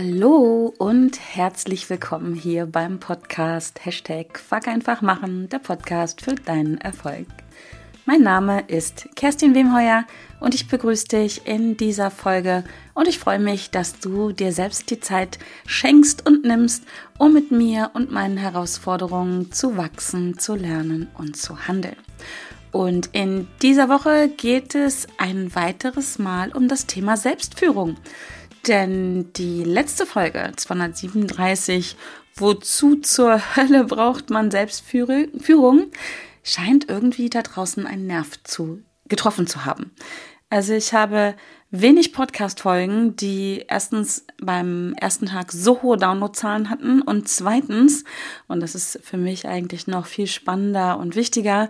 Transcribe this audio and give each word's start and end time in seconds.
Hallo 0.00 0.72
und 0.78 1.18
herzlich 1.34 1.90
willkommen 1.90 2.36
hier 2.36 2.66
beim 2.66 3.00
Podcast 3.00 3.84
Hashtag 3.84 4.38
Fuck 4.38 4.68
einfach 4.68 5.02
machen, 5.02 5.48
der 5.48 5.58
Podcast 5.58 6.20
für 6.20 6.36
deinen 6.36 6.78
Erfolg. 6.78 7.26
Mein 8.06 8.22
Name 8.22 8.62
ist 8.68 9.08
Kerstin 9.16 9.56
Wemheuer 9.56 10.04
und 10.38 10.54
ich 10.54 10.68
begrüße 10.68 11.08
dich 11.08 11.48
in 11.48 11.76
dieser 11.76 12.12
Folge 12.12 12.62
und 12.94 13.08
ich 13.08 13.18
freue 13.18 13.40
mich, 13.40 13.72
dass 13.72 13.98
du 13.98 14.30
dir 14.30 14.52
selbst 14.52 14.88
die 14.90 15.00
Zeit 15.00 15.40
schenkst 15.66 16.24
und 16.24 16.44
nimmst, 16.44 16.84
um 17.18 17.32
mit 17.32 17.50
mir 17.50 17.90
und 17.94 18.12
meinen 18.12 18.36
Herausforderungen 18.36 19.50
zu 19.50 19.76
wachsen, 19.76 20.38
zu 20.38 20.54
lernen 20.54 21.08
und 21.18 21.36
zu 21.36 21.66
handeln. 21.66 21.96
Und 22.70 23.10
in 23.14 23.48
dieser 23.62 23.88
Woche 23.88 24.28
geht 24.28 24.76
es 24.76 25.08
ein 25.16 25.56
weiteres 25.56 26.20
Mal 26.20 26.52
um 26.52 26.68
das 26.68 26.86
Thema 26.86 27.16
Selbstführung. 27.16 27.96
Denn 28.66 29.32
die 29.34 29.64
letzte 29.64 30.06
Folge, 30.06 30.52
237, 30.56 31.96
Wozu 32.34 32.96
zur 32.96 33.56
Hölle 33.56 33.84
braucht 33.84 34.30
man 34.30 34.50
Selbstführung, 34.50 35.90
scheint 36.44 36.88
irgendwie 36.88 37.30
da 37.30 37.42
draußen 37.42 37.86
einen 37.86 38.06
Nerv 38.06 38.42
zu, 38.44 38.82
getroffen 39.08 39.46
zu 39.46 39.64
haben. 39.64 39.92
Also 40.50 40.72
ich 40.72 40.94
habe 40.94 41.34
wenig 41.70 42.12
Podcast-Folgen, 42.12 43.16
die 43.16 43.64
erstens 43.68 44.24
beim 44.40 44.94
ersten 44.94 45.26
Tag 45.26 45.52
so 45.52 45.82
hohe 45.82 45.98
Downloadzahlen 45.98 46.70
hatten 46.70 47.02
und 47.02 47.28
zweitens, 47.28 48.04
und 48.46 48.60
das 48.60 48.74
ist 48.74 49.00
für 49.02 49.18
mich 49.18 49.46
eigentlich 49.46 49.86
noch 49.86 50.06
viel 50.06 50.26
spannender 50.26 50.98
und 50.98 51.16
wichtiger, 51.16 51.68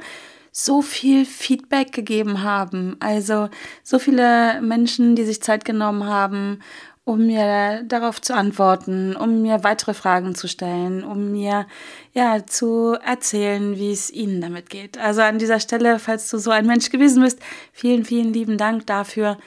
so 0.60 0.82
viel 0.82 1.24
Feedback 1.24 1.92
gegeben 1.92 2.42
haben. 2.42 2.96
Also 2.98 3.48
so 3.84 4.00
viele 4.00 4.60
Menschen, 4.60 5.14
die 5.14 5.24
sich 5.24 5.41
Zeit 5.41 5.64
genommen 5.64 6.05
haben, 6.05 6.58
um 7.05 7.27
mir 7.27 7.84
darauf 7.84 8.20
zu 8.20 8.34
antworten, 8.34 9.14
um 9.14 9.41
mir 9.42 9.62
weitere 9.62 9.94
Fragen 9.94 10.34
zu 10.34 10.48
stellen, 10.48 11.05
um 11.05 11.30
mir 11.30 11.68
ja 12.12 12.44
zu 12.44 12.96
erzählen, 13.06 13.77
wie 13.77 13.92
es 13.92 14.10
Ihnen 14.10 14.41
damit 14.41 14.68
geht. 14.68 14.98
Also 14.98 15.20
an 15.22 15.38
dieser 15.38 15.60
Stelle, 15.60 16.00
falls 16.00 16.28
du 16.28 16.38
so 16.38 16.50
ein 16.50 16.66
Mensch 16.66 16.90
gewesen 16.90 17.22
bist, 17.22 17.38
vielen, 17.72 18.05
vielen 18.05 18.33
lieben 18.33 18.58
Dank 18.58 18.84
dafür. 18.84 19.38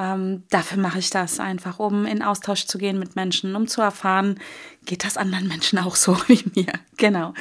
Ähm, 0.00 0.44
dafür 0.48 0.78
mache 0.78 0.98
ich 0.98 1.10
das 1.10 1.40
einfach, 1.40 1.78
um 1.78 2.06
in 2.06 2.22
Austausch 2.22 2.64
zu 2.64 2.78
gehen 2.78 2.98
mit 2.98 3.16
Menschen, 3.16 3.54
um 3.54 3.68
zu 3.68 3.82
erfahren, 3.82 4.40
geht 4.86 5.04
das 5.04 5.18
anderen 5.18 5.46
Menschen 5.46 5.78
auch 5.78 5.94
so 5.94 6.16
wie 6.26 6.42
mir. 6.54 6.72
Genau. 6.96 7.34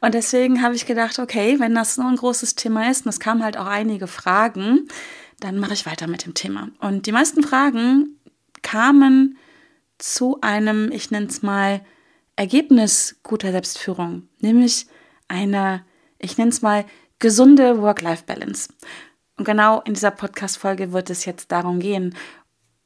Und 0.00 0.14
deswegen 0.14 0.62
habe 0.62 0.76
ich 0.76 0.86
gedacht, 0.86 1.18
okay, 1.18 1.58
wenn 1.58 1.74
das 1.74 1.96
so 1.96 2.02
ein 2.02 2.14
großes 2.14 2.54
Thema 2.54 2.88
ist, 2.88 3.04
und 3.04 3.10
es 3.10 3.18
kamen 3.18 3.42
halt 3.42 3.56
auch 3.56 3.66
einige 3.66 4.06
Fragen, 4.06 4.86
dann 5.40 5.58
mache 5.58 5.72
ich 5.72 5.86
weiter 5.86 6.06
mit 6.06 6.24
dem 6.24 6.34
Thema. 6.34 6.68
Und 6.78 7.06
die 7.06 7.12
meisten 7.12 7.42
Fragen 7.42 8.20
kamen 8.62 9.36
zu 9.98 10.40
einem, 10.40 10.92
ich 10.92 11.10
nenne 11.10 11.26
es 11.26 11.42
mal, 11.42 11.84
Ergebnis 12.36 13.16
guter 13.24 13.50
Selbstführung, 13.50 14.28
nämlich 14.38 14.86
eine, 15.26 15.84
ich 16.18 16.38
nenne 16.38 16.50
es 16.50 16.62
mal, 16.62 16.84
gesunde 17.18 17.82
Work-Life-Balance. 17.82 18.68
Und 19.36 19.44
genau 19.44 19.80
in 19.82 19.94
dieser 19.94 20.10
Podcast-Folge 20.10 20.92
wird 20.92 21.10
es 21.10 21.24
jetzt 21.24 21.50
darum 21.50 21.80
gehen, 21.80 22.14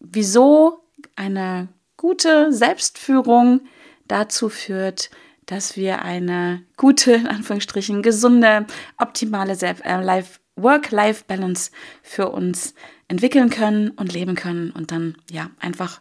wieso 0.00 0.80
eine 1.16 1.68
gute 1.96 2.52
Selbstführung 2.52 3.60
dazu 4.06 4.48
führt, 4.48 5.10
dass 5.46 5.76
wir 5.76 6.02
eine 6.02 6.62
gute, 6.76 7.12
in 7.12 7.26
Anführungsstrichen, 7.26 8.02
gesunde, 8.02 8.66
optimale 8.98 9.52
äh, 9.52 10.22
Work-Life-Balance 10.56 11.70
für 12.02 12.30
uns 12.30 12.74
entwickeln 13.08 13.48
können 13.48 13.90
und 13.90 14.12
leben 14.12 14.34
können 14.34 14.70
und 14.70 14.90
dann, 14.90 15.16
ja, 15.30 15.50
einfach, 15.58 16.00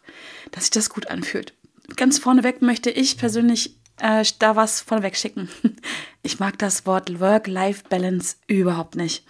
dass 0.51 0.63
sich 0.63 0.71
das 0.71 0.89
gut 0.89 1.07
anfühlt. 1.07 1.53
Ganz 1.95 2.19
vorneweg 2.19 2.61
möchte 2.61 2.89
ich 2.89 3.17
persönlich 3.17 3.77
äh, 4.01 4.25
da 4.39 4.55
was 4.55 4.81
vorneweg 4.81 5.15
schicken. 5.17 5.49
Ich 6.23 6.41
mag 6.41 6.57
das 6.57 6.85
Wort 6.85 7.21
Work-Life-Balance 7.21 8.35
überhaupt 8.47 8.97
nicht 8.97 9.23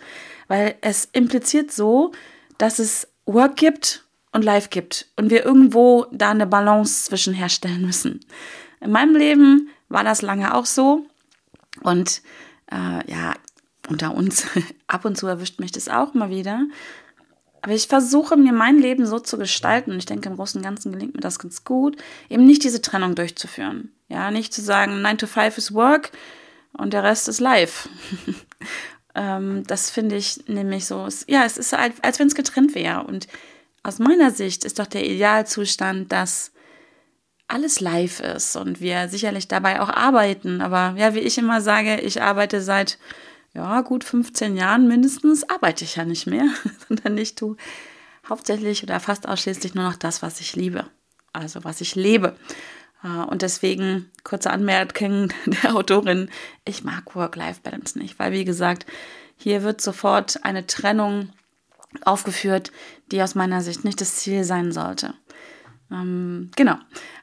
weil 0.47 0.75
es 0.81 1.05
impliziert 1.11 1.71
so, 1.71 2.11
dass 2.57 2.79
es 2.79 3.07
Work 3.25 3.55
gibt 3.55 4.05
und 4.31 4.43
Life 4.43 4.69
gibt 4.69 5.07
und 5.15 5.29
wir 5.29 5.45
irgendwo 5.45 6.05
da 6.11 6.31
eine 6.31 6.47
Balance 6.47 7.05
zwischen 7.05 7.33
herstellen 7.33 7.85
müssen. 7.85 8.19
In 8.81 8.91
meinem 8.91 9.15
Leben 9.15 9.69
war 9.89 10.03
das 10.03 10.21
lange 10.21 10.53
auch 10.53 10.65
so 10.65 11.05
und 11.81 12.21
äh, 12.71 13.11
ja, 13.11 13.33
unter 13.89 14.13
uns, 14.13 14.45
ab 14.87 15.05
und 15.05 15.17
zu 15.17 15.27
erwischt 15.27 15.59
mich 15.59 15.71
das 15.71 15.89
auch 15.89 16.13
mal 16.13 16.29
wieder. 16.29 16.65
Aber 17.61 17.73
ich 17.73 17.87
versuche 17.87 18.37
mir 18.37 18.53
mein 18.53 18.77
Leben 18.77 19.05
so 19.05 19.19
zu 19.19 19.37
gestalten 19.37 19.91
und 19.91 19.97
ich 19.97 20.05
denke, 20.05 20.29
im 20.29 20.35
Großen 20.35 20.59
und 20.59 20.63
Ganzen 20.63 20.91
gelingt 20.91 21.15
mir 21.15 21.21
das 21.21 21.39
ganz 21.39 21.63
gut, 21.63 21.97
eben 22.29 22.45
nicht 22.45 22.63
diese 22.63 22.81
Trennung 22.81 23.15
durchzuführen. 23.15 23.91
Ja, 24.07 24.31
nicht 24.31 24.53
zu 24.53 24.61
sagen, 24.61 25.01
9 25.01 25.17
to 25.17 25.27
5 25.27 25.57
ist 25.57 25.73
Work 25.73 26.11
und 26.73 26.93
der 26.93 27.03
Rest 27.03 27.27
ist 27.27 27.39
Life. 27.39 27.89
Ähm, 29.17 29.63
das 29.65 29.89
finde 29.89 30.15
ich 30.15 30.47
nämlich 30.47 30.85
so, 30.85 31.07
ja, 31.25 31.43
es 31.43 31.57
ist 31.57 31.73
halt, 31.73 31.93
als 32.03 32.19
wenn 32.19 32.27
es 32.27 32.35
getrennt 32.35 32.75
wäre. 32.75 33.03
Und 33.03 33.27
aus 33.83 33.99
meiner 33.99 34.31
Sicht 34.31 34.63
ist 34.63 34.79
doch 34.79 34.85
der 34.85 35.05
Idealzustand, 35.05 36.11
dass 36.11 36.51
alles 37.47 37.79
live 37.79 38.19
ist 38.19 38.55
und 38.55 38.79
wir 38.79 39.09
sicherlich 39.09 39.47
dabei 39.47 39.81
auch 39.81 39.89
arbeiten. 39.89 40.61
Aber 40.61 40.93
ja, 40.97 41.15
wie 41.15 41.19
ich 41.19 41.37
immer 41.37 41.61
sage, 41.61 41.99
ich 42.01 42.21
arbeite 42.21 42.61
seit 42.61 42.99
ja, 43.53 43.81
gut 43.81 44.03
15 44.03 44.55
Jahren 44.55 44.87
mindestens, 44.87 45.49
arbeite 45.49 45.83
ich 45.83 45.95
ja 45.95 46.05
nicht 46.05 46.27
mehr, 46.27 46.45
sondern 46.87 47.17
ich 47.17 47.35
tue 47.35 47.57
hauptsächlich 48.29 48.83
oder 48.83 48.99
fast 48.99 49.27
ausschließlich 49.27 49.73
nur 49.73 49.85
noch 49.85 49.95
das, 49.95 50.21
was 50.21 50.41
ich 50.41 50.55
liebe. 50.55 50.85
Also 51.33 51.63
was 51.63 51.81
ich 51.81 51.95
lebe. 51.95 52.35
Und 53.03 53.41
deswegen, 53.41 54.11
kurze 54.23 54.49
Anmerkung 54.49 55.29
der 55.45 55.75
Autorin, 55.75 56.29
ich 56.65 56.83
mag 56.83 57.15
Work-Life-Balance 57.15 57.97
nicht, 57.99 58.17
weil 58.19 58.31
wie 58.31 58.45
gesagt, 58.45 58.85
hier 59.37 59.63
wird 59.63 59.81
sofort 59.81 60.43
eine 60.43 60.65
Trennung 60.65 61.29
aufgeführt, 62.03 62.71
die 63.11 63.21
aus 63.21 63.35
meiner 63.35 63.61
Sicht 63.61 63.83
nicht 63.83 64.01
das 64.01 64.17
Ziel 64.17 64.43
sein 64.43 64.71
sollte. 64.71 65.13
Ähm, 65.91 66.51
genau. 66.55 66.75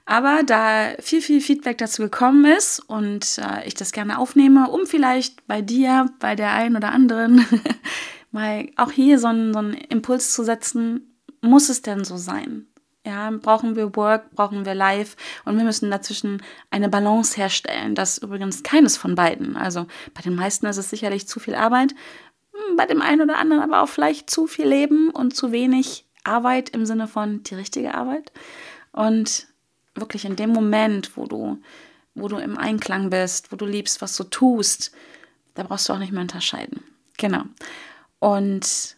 Aber 0.06 0.42
da 0.44 0.92
viel, 1.00 1.22
viel 1.22 1.40
Feedback 1.40 1.78
dazu 1.78 2.02
gekommen 2.02 2.44
ist 2.44 2.80
und 2.80 3.38
äh, 3.38 3.66
ich 3.66 3.74
das 3.74 3.92
gerne 3.92 4.18
aufnehme, 4.18 4.70
um 4.70 4.86
vielleicht 4.86 5.46
bei 5.46 5.62
dir, 5.62 6.10
bei 6.20 6.34
der 6.34 6.52
einen 6.52 6.76
oder 6.76 6.92
anderen, 6.92 7.44
mal 8.30 8.68
auch 8.76 8.90
hier 8.90 9.18
so 9.18 9.28
einen, 9.28 9.52
so 9.52 9.58
einen 9.58 9.74
Impuls 9.74 10.34
zu 10.34 10.44
setzen, 10.44 11.14
muss 11.40 11.68
es 11.68 11.82
denn 11.82 12.04
so 12.04 12.16
sein? 12.16 12.66
Ja, 13.06 13.30
brauchen 13.30 13.76
wir 13.76 13.94
Work, 13.96 14.30
brauchen 14.30 14.64
wir 14.64 14.74
Life 14.74 15.16
und 15.44 15.58
wir 15.58 15.64
müssen 15.64 15.90
dazwischen 15.90 16.42
eine 16.70 16.88
Balance 16.88 17.36
herstellen. 17.36 17.94
Das 17.94 18.16
ist 18.16 18.22
übrigens 18.22 18.62
keines 18.62 18.96
von 18.96 19.14
beiden. 19.14 19.56
Also 19.56 19.86
bei 20.14 20.22
den 20.22 20.34
meisten 20.34 20.64
ist 20.66 20.78
es 20.78 20.88
sicherlich 20.88 21.28
zu 21.28 21.38
viel 21.38 21.54
Arbeit, 21.54 21.94
hm, 22.52 22.76
bei 22.76 22.86
dem 22.86 23.02
einen 23.02 23.20
oder 23.20 23.36
anderen 23.36 23.62
aber 23.62 23.82
auch 23.82 23.88
vielleicht 23.88 24.30
zu 24.30 24.46
viel 24.46 24.66
Leben 24.66 25.10
und 25.10 25.36
zu 25.36 25.52
wenig 25.52 26.06
Arbeit 26.24 26.70
im 26.70 26.86
Sinne 26.86 27.06
von 27.06 27.42
die 27.42 27.54
richtige 27.54 27.94
Arbeit. 27.94 28.32
Und 28.92 29.48
wirklich 29.94 30.24
in 30.24 30.36
dem 30.36 30.50
Moment, 30.50 31.16
wo 31.16 31.26
du, 31.26 31.58
wo 32.14 32.28
du 32.28 32.38
im 32.38 32.56
Einklang 32.56 33.10
bist, 33.10 33.52
wo 33.52 33.56
du 33.56 33.66
liebst, 33.66 34.00
was 34.00 34.16
du 34.16 34.24
tust, 34.24 34.92
da 35.54 35.62
brauchst 35.62 35.88
du 35.88 35.92
auch 35.92 35.98
nicht 35.98 36.12
mehr 36.12 36.22
unterscheiden. 36.22 36.82
Genau. 37.18 37.42
Und 38.18 38.96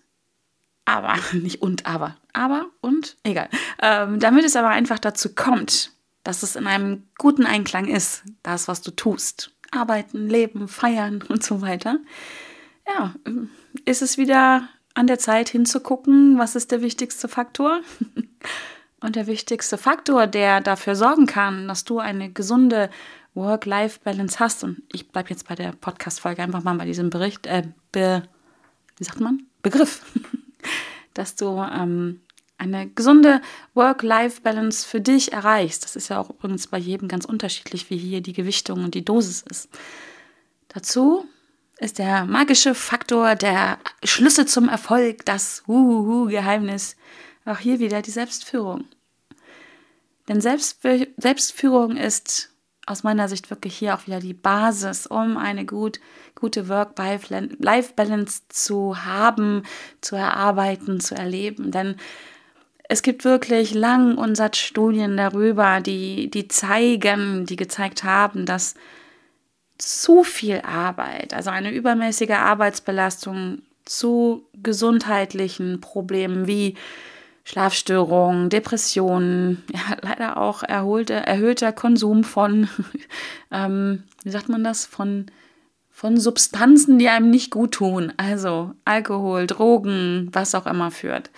aber, 0.86 1.16
nicht 1.32 1.60
und, 1.60 1.84
aber, 1.84 2.16
aber 2.32 2.66
und, 2.80 3.16
egal. 3.22 3.50
Ähm, 3.82 4.18
damit 4.18 4.44
es 4.44 4.56
aber 4.56 4.70
einfach 4.70 4.98
dazu 4.98 5.34
kommt, 5.34 5.92
dass 6.24 6.42
es 6.42 6.56
in 6.56 6.66
einem 6.66 7.04
guten 7.18 7.44
Einklang 7.44 7.86
ist, 7.86 8.24
das, 8.42 8.66
was 8.66 8.80
du 8.80 8.90
tust. 8.90 9.52
Arbeiten, 9.70 10.28
leben, 10.28 10.68
feiern 10.68 11.22
und 11.28 11.44
so 11.44 11.60
weiter. 11.60 11.98
Ja, 12.88 13.14
ist 13.84 14.00
es 14.00 14.16
wieder 14.16 14.68
an 14.94 15.06
der 15.06 15.18
Zeit 15.18 15.48
hinzugucken, 15.48 16.38
was 16.38 16.56
ist 16.56 16.70
der 16.70 16.80
wichtigste 16.80 17.28
Faktor? 17.28 17.80
Und 19.00 19.14
der 19.14 19.26
wichtigste 19.26 19.76
Faktor, 19.76 20.26
der 20.26 20.62
dafür 20.62 20.96
sorgen 20.96 21.26
kann, 21.26 21.68
dass 21.68 21.84
du 21.84 21.98
eine 21.98 22.32
gesunde 22.32 22.88
Work-Life-Balance 23.34 24.40
hast, 24.40 24.64
und 24.64 24.82
ich 24.90 25.12
bleibe 25.12 25.28
jetzt 25.28 25.46
bei 25.46 25.54
der 25.54 25.72
Podcast-Folge 25.72 26.42
einfach 26.42 26.64
mal 26.64 26.74
bei 26.76 26.86
diesem 26.86 27.10
Bericht, 27.10 27.46
äh, 27.46 27.64
be, 27.92 28.22
wie 28.96 29.04
sagt 29.04 29.20
man? 29.20 29.42
Begriff. 29.62 30.02
dass 31.14 31.34
du 31.34 31.58
ähm, 31.58 32.20
eine 32.58 32.88
gesunde 32.88 33.40
Work-Life-Balance 33.74 34.86
für 34.86 35.00
dich 35.00 35.32
erreichst. 35.32 35.84
Das 35.84 35.96
ist 35.96 36.08
ja 36.08 36.20
auch 36.20 36.30
übrigens 36.30 36.66
bei 36.66 36.78
jedem 36.78 37.08
ganz 37.08 37.24
unterschiedlich, 37.24 37.90
wie 37.90 37.98
hier 37.98 38.20
die 38.20 38.32
Gewichtung 38.32 38.84
und 38.84 38.94
die 38.94 39.04
Dosis 39.04 39.42
ist. 39.42 39.68
Dazu 40.68 41.26
ist 41.78 41.98
der 41.98 42.24
magische 42.24 42.74
Faktor, 42.74 43.34
der 43.34 43.78
Schlüssel 44.02 44.46
zum 44.46 44.68
Erfolg, 44.68 45.24
das 45.26 45.62
Huhuhu-Geheimnis, 45.66 46.96
auch 47.44 47.58
hier 47.58 47.78
wieder 47.78 48.02
die 48.02 48.10
Selbstführung. 48.10 48.84
Denn 50.28 50.40
Selbstführung 50.40 51.96
ist 51.96 52.50
aus 52.86 53.02
meiner 53.02 53.28
Sicht 53.28 53.50
wirklich 53.50 53.76
hier 53.76 53.94
auch 53.94 54.06
wieder 54.06 54.20
die 54.20 54.34
Basis, 54.34 55.06
um 55.06 55.36
eine 55.36 55.66
gut, 55.66 56.00
gute 56.36 56.68
Work-Life-Balance 56.68 58.42
zu 58.48 59.04
haben, 59.04 59.64
zu 60.00 60.14
erarbeiten, 60.14 61.00
zu 61.00 61.16
erleben. 61.16 61.72
Denn 61.72 61.96
es 62.88 63.02
gibt 63.02 63.24
wirklich 63.24 63.74
lang 63.74 64.16
und 64.16 64.38
Studien 64.56 65.16
darüber, 65.16 65.80
die, 65.80 66.30
die 66.30 66.46
zeigen, 66.46 67.44
die 67.44 67.56
gezeigt 67.56 68.04
haben, 68.04 68.46
dass 68.46 68.74
zu 69.78 70.22
viel 70.22 70.60
Arbeit, 70.60 71.34
also 71.34 71.50
eine 71.50 71.72
übermäßige 71.72 72.30
Arbeitsbelastung 72.30 73.62
zu 73.84 74.46
gesundheitlichen 74.54 75.80
Problemen 75.80 76.46
wie 76.46 76.76
Schlafstörungen, 77.46 78.50
Depressionen, 78.50 79.62
ja, 79.72 79.96
leider 80.02 80.36
auch 80.36 80.64
erholte, 80.64 81.14
erhöhter 81.14 81.72
Konsum 81.72 82.24
von, 82.24 82.68
ähm, 83.52 84.02
wie 84.24 84.30
sagt 84.30 84.48
man 84.48 84.64
das, 84.64 84.84
von, 84.84 85.26
von 85.90 86.18
Substanzen, 86.18 86.98
die 86.98 87.08
einem 87.08 87.30
nicht 87.30 87.52
gut 87.52 87.72
tun, 87.72 88.12
also 88.16 88.72
Alkohol, 88.84 89.46
Drogen, 89.46 90.28
was 90.32 90.56
auch 90.56 90.66
immer 90.66 90.90
führt 90.90 91.30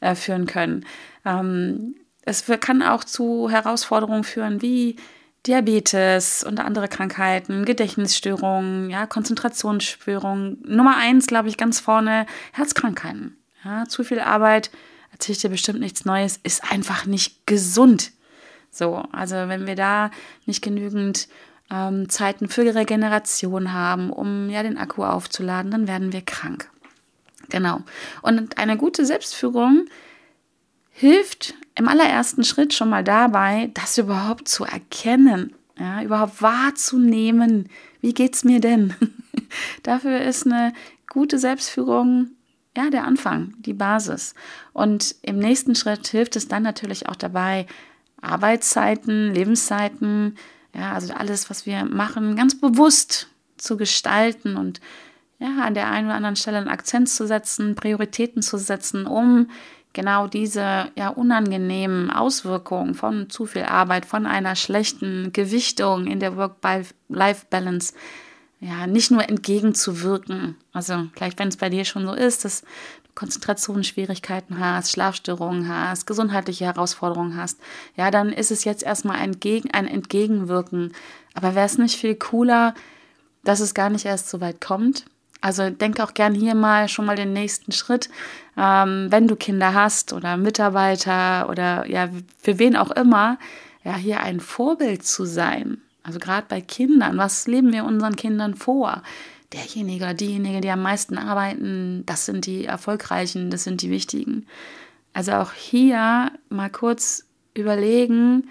äh, 0.00 0.16
führen 0.16 0.46
können. 0.46 0.84
Ähm, 1.24 1.94
es 2.22 2.44
kann 2.60 2.82
auch 2.82 3.04
zu 3.04 3.48
Herausforderungen 3.48 4.24
führen 4.24 4.62
wie 4.62 4.96
Diabetes 5.46 6.42
und 6.42 6.58
andere 6.58 6.88
Krankheiten, 6.88 7.64
Gedächtnisstörungen, 7.64 8.90
ja, 8.90 9.06
Konzentrationsstörungen. 9.06 10.60
Nummer 10.66 10.96
eins, 10.96 11.28
glaube 11.28 11.48
ich, 11.48 11.56
ganz 11.56 11.78
vorne, 11.78 12.26
Herzkrankheiten. 12.52 13.36
Ja, 13.64 13.84
zu 13.86 14.02
viel 14.02 14.18
Arbeit, 14.18 14.70
ich 15.30 15.38
dir 15.38 15.50
bestimmt 15.50 15.80
nichts 15.80 16.04
Neues, 16.04 16.40
ist 16.42 16.70
einfach 16.70 17.06
nicht 17.06 17.46
gesund. 17.46 18.12
So, 18.70 19.04
also 19.12 19.34
wenn 19.34 19.66
wir 19.66 19.76
da 19.76 20.10
nicht 20.46 20.62
genügend 20.62 21.28
ähm, 21.70 22.08
Zeiten 22.08 22.48
für 22.48 22.74
Regeneration 22.74 23.72
haben, 23.72 24.10
um 24.10 24.50
ja 24.50 24.62
den 24.62 24.78
Akku 24.78 25.04
aufzuladen, 25.04 25.70
dann 25.70 25.86
werden 25.86 26.12
wir 26.12 26.22
krank. 26.22 26.68
Genau. 27.48 27.80
Und 28.22 28.58
eine 28.58 28.76
gute 28.76 29.04
Selbstführung 29.04 29.86
hilft 30.90 31.54
im 31.74 31.88
allerersten 31.88 32.44
Schritt 32.44 32.74
schon 32.74 32.90
mal 32.90 33.04
dabei, 33.04 33.70
das 33.74 33.98
überhaupt 33.98 34.48
zu 34.48 34.64
erkennen, 34.64 35.54
ja, 35.78 36.02
überhaupt 36.02 36.42
wahrzunehmen. 36.42 37.68
Wie 38.00 38.14
geht's 38.14 38.44
mir 38.44 38.60
denn? 38.60 38.94
Dafür 39.82 40.20
ist 40.20 40.46
eine 40.46 40.72
gute 41.08 41.38
Selbstführung 41.38 42.30
ja 42.76 42.90
der 42.90 43.04
Anfang, 43.04 43.54
die 43.58 43.74
Basis. 43.74 44.34
Und 44.72 45.14
im 45.22 45.38
nächsten 45.38 45.74
Schritt 45.74 46.06
hilft 46.08 46.36
es 46.36 46.48
dann 46.48 46.62
natürlich 46.62 47.08
auch 47.08 47.16
dabei, 47.16 47.66
Arbeitszeiten, 48.20 49.34
Lebenszeiten, 49.34 50.36
ja, 50.74 50.92
also 50.92 51.12
alles, 51.12 51.50
was 51.50 51.66
wir 51.66 51.84
machen, 51.84 52.36
ganz 52.36 52.58
bewusst 52.58 53.28
zu 53.58 53.76
gestalten 53.76 54.56
und 54.56 54.80
ja, 55.38 55.64
an 55.64 55.74
der 55.74 55.90
einen 55.90 56.06
oder 56.06 56.16
anderen 56.16 56.36
Stelle 56.36 56.58
einen 56.58 56.68
Akzent 56.68 57.08
zu 57.08 57.26
setzen, 57.26 57.74
Prioritäten 57.74 58.42
zu 58.42 58.58
setzen, 58.58 59.06
um 59.06 59.50
genau 59.92 60.28
diese 60.28 60.88
ja 60.96 61.08
unangenehmen 61.08 62.10
Auswirkungen 62.10 62.94
von 62.94 63.28
zu 63.28 63.46
viel 63.46 63.64
Arbeit, 63.64 64.06
von 64.06 64.24
einer 64.24 64.56
schlechten 64.56 65.32
Gewichtung 65.32 66.06
in 66.06 66.20
der 66.20 66.36
Work-Life-Balance 66.36 67.94
ja 68.62 68.86
nicht 68.86 69.10
nur 69.10 69.28
entgegenzuwirken. 69.28 70.56
Also 70.72 71.06
vielleicht, 71.14 71.38
wenn 71.38 71.48
es 71.48 71.56
bei 71.56 71.68
dir 71.68 71.84
schon 71.84 72.06
so 72.06 72.14
ist, 72.14 72.44
dass 72.44 72.62
du 72.62 73.10
Konzentrationsschwierigkeiten 73.14 74.58
hast, 74.58 74.92
Schlafstörungen 74.92 75.68
hast, 75.68 76.06
gesundheitliche 76.06 76.64
Herausforderungen 76.64 77.36
hast, 77.36 77.58
ja, 77.96 78.10
dann 78.10 78.32
ist 78.32 78.50
es 78.50 78.64
jetzt 78.64 78.84
erstmal 78.84 79.16
ein, 79.16 79.40
Gegen, 79.40 79.70
ein 79.72 79.86
Entgegenwirken. 79.86 80.92
Aber 81.34 81.54
wäre 81.54 81.66
es 81.66 81.76
nicht 81.76 81.98
viel 81.98 82.14
cooler, 82.14 82.74
dass 83.44 83.60
es 83.60 83.74
gar 83.74 83.90
nicht 83.90 84.04
erst 84.04 84.30
so 84.30 84.40
weit 84.40 84.60
kommt, 84.60 85.04
also 85.42 85.68
denke 85.70 86.04
auch 86.04 86.14
gern 86.14 86.34
hier 86.34 86.54
mal 86.54 86.88
schon 86.88 87.04
mal 87.04 87.16
den 87.16 87.32
nächsten 87.32 87.72
Schritt, 87.72 88.08
ähm, 88.56 89.08
wenn 89.10 89.26
du 89.26 89.34
Kinder 89.34 89.74
hast 89.74 90.12
oder 90.12 90.36
Mitarbeiter 90.36 91.48
oder 91.50 91.84
ja, 91.90 92.08
für 92.38 92.60
wen 92.60 92.76
auch 92.76 92.92
immer, 92.92 93.38
ja, 93.82 93.96
hier 93.96 94.20
ein 94.20 94.38
Vorbild 94.38 95.04
zu 95.04 95.24
sein. 95.24 95.82
Also 96.02 96.18
gerade 96.18 96.46
bei 96.48 96.60
Kindern, 96.60 97.16
was 97.16 97.46
leben 97.46 97.72
wir 97.72 97.84
unseren 97.84 98.16
Kindern 98.16 98.54
vor? 98.54 99.02
Derjenige 99.52 100.04
oder 100.04 100.14
diejenige, 100.14 100.60
die 100.60 100.70
am 100.70 100.82
meisten 100.82 101.18
arbeiten, 101.18 102.04
das 102.06 102.26
sind 102.26 102.46
die 102.46 102.64
Erfolgreichen, 102.64 103.50
das 103.50 103.64
sind 103.64 103.82
die 103.82 103.90
Wichtigen. 103.90 104.46
Also 105.12 105.32
auch 105.32 105.52
hier 105.52 106.32
mal 106.48 106.70
kurz 106.70 107.26
überlegen, 107.54 108.48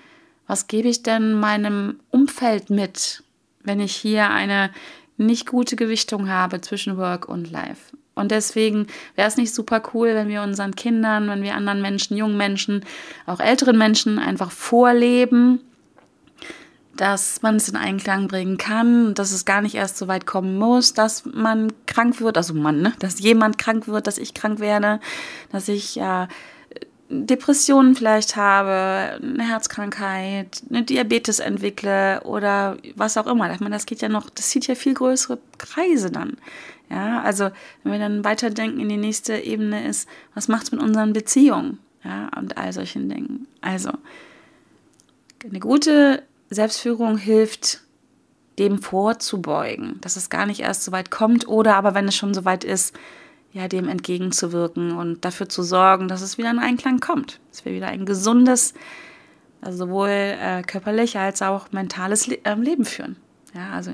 was 0.48 0.68
gebe 0.68 0.89
ich 0.89 1.01
denn 1.01 1.39
meinem 1.39 2.00
Umfeld 2.09 2.69
mit, 2.69 3.24
wenn 3.63 3.80
ich 3.80 3.95
hier 3.95 4.30
eine 4.30 4.69
nicht 5.18 5.47
gute 5.47 5.75
Gewichtung 5.75 6.30
habe 6.30 6.62
zwischen 6.62 6.97
Work 6.97 7.27
und 7.27 7.51
Life. 7.51 7.95
Und 8.13 8.31
deswegen 8.31 8.88
wäre 9.15 9.27
es 9.27 9.38
nicht 9.38 9.54
super 9.54 9.81
cool, 9.94 10.13
wenn 10.13 10.27
wir 10.27 10.44
unseren 10.44 10.75
Kindern, 10.75 11.30
wenn 11.30 11.44
wir 11.44 11.56
anderen 11.56 11.81
Menschen, 11.81 12.18
jungen 12.18 12.38
Menschen, 12.38 12.86
auch 13.25 13.39
älteren 13.39 13.77
Menschen 13.77 14.19
einfach 14.19 14.51
vorleben, 14.51 15.62
dass 16.95 17.41
man 17.41 17.55
es 17.55 17.69
in 17.69 17.75
Einklang 17.75 18.27
bringen 18.27 18.57
kann, 18.57 19.13
dass 19.13 19.31
es 19.31 19.45
gar 19.45 19.61
nicht 19.61 19.75
erst 19.75 19.97
so 19.97 20.07
weit 20.07 20.25
kommen 20.25 20.57
muss, 20.57 20.93
dass 20.93 21.25
man 21.25 21.71
krank 21.85 22.21
wird, 22.21 22.38
also 22.38 22.53
man, 22.53 22.81
ne? 22.81 22.93
dass 22.99 23.19
jemand 23.19 23.57
krank 23.57 23.88
wird, 23.88 24.07
dass 24.07 24.17
ich 24.17 24.33
krank 24.33 24.59
werde, 24.59 24.99
dass 25.51 25.67
ich 25.67 25.95
ja 25.95 26.27
Depressionen 27.09 27.95
vielleicht 27.95 28.38
habe, 28.38 29.19
eine 29.21 29.47
Herzkrankheit, 29.47 30.63
eine 30.69 30.83
Diabetes 30.83 31.39
entwickle 31.39 32.21
oder 32.23 32.77
was 32.95 33.17
auch 33.17 33.27
immer. 33.27 33.51
Ich 33.53 33.59
meine, 33.59 33.75
das 33.75 33.85
geht 33.85 34.01
ja 34.01 34.07
noch, 34.07 34.29
das 34.29 34.49
zieht 34.49 34.67
ja 34.67 34.75
viel 34.75 34.94
größere 34.94 35.37
Kreise 35.57 36.09
dann. 36.09 36.37
Ja, 36.89 37.21
also 37.21 37.49
wenn 37.83 37.91
wir 37.91 37.99
dann 37.99 38.23
weiterdenken 38.23 38.79
in 38.79 38.89
die 38.89 38.97
nächste 38.97 39.37
Ebene 39.37 39.87
ist, 39.87 40.07
was 40.35 40.47
macht 40.47 40.63
es 40.63 40.71
mit 40.71 40.81
unseren 40.81 41.13
Beziehungen? 41.13 41.79
Ja, 42.03 42.29
und 42.37 42.57
all 42.57 42.73
solchen 42.73 43.09
Dingen. 43.09 43.47
Also, 43.61 43.91
eine 45.44 45.59
gute 45.59 46.23
Selbstführung 46.51 47.18
hilft, 47.18 47.81
dem 48.59 48.81
vorzubeugen, 48.81 50.00
dass 50.01 50.18
es 50.18 50.30
gar 50.30 50.45
nicht 50.45 50.59
erst 50.59 50.83
so 50.83 50.92
weit 50.92 51.09
kommt 51.09 51.48
oder 51.48 51.75
aber 51.75 51.95
wenn 51.95 52.07
es 52.07 52.15
schon 52.15 52.33
so 52.33 52.45
weit 52.45 52.63
ist, 52.63 52.94
ja, 53.53 53.68
dem 53.68 53.89
entgegenzuwirken 53.89 54.92
und 54.95 55.25
dafür 55.25 55.50
zu 55.50 55.63
sorgen, 55.63 56.07
dass 56.07 56.21
es 56.21 56.38
wieder 56.38 56.51
in 56.51 56.59
Einklang 56.59 57.00
kommt. 57.00 57.39
Dass 57.50 57.65
wir 57.65 57.74
wieder 57.74 57.88
ein 57.88 58.06
gesundes, 58.06 58.74
also 59.62 59.86
sowohl 59.86 60.09
äh, 60.09 60.62
körperlich 60.63 61.18
als 61.18 61.42
auch 61.42 61.71
mentales 61.71 62.27
Le 62.27 62.38
äh, 62.45 62.56
Leben 62.56 62.86
führen. 62.86 63.18
Ja, 63.54 63.71
also 63.71 63.92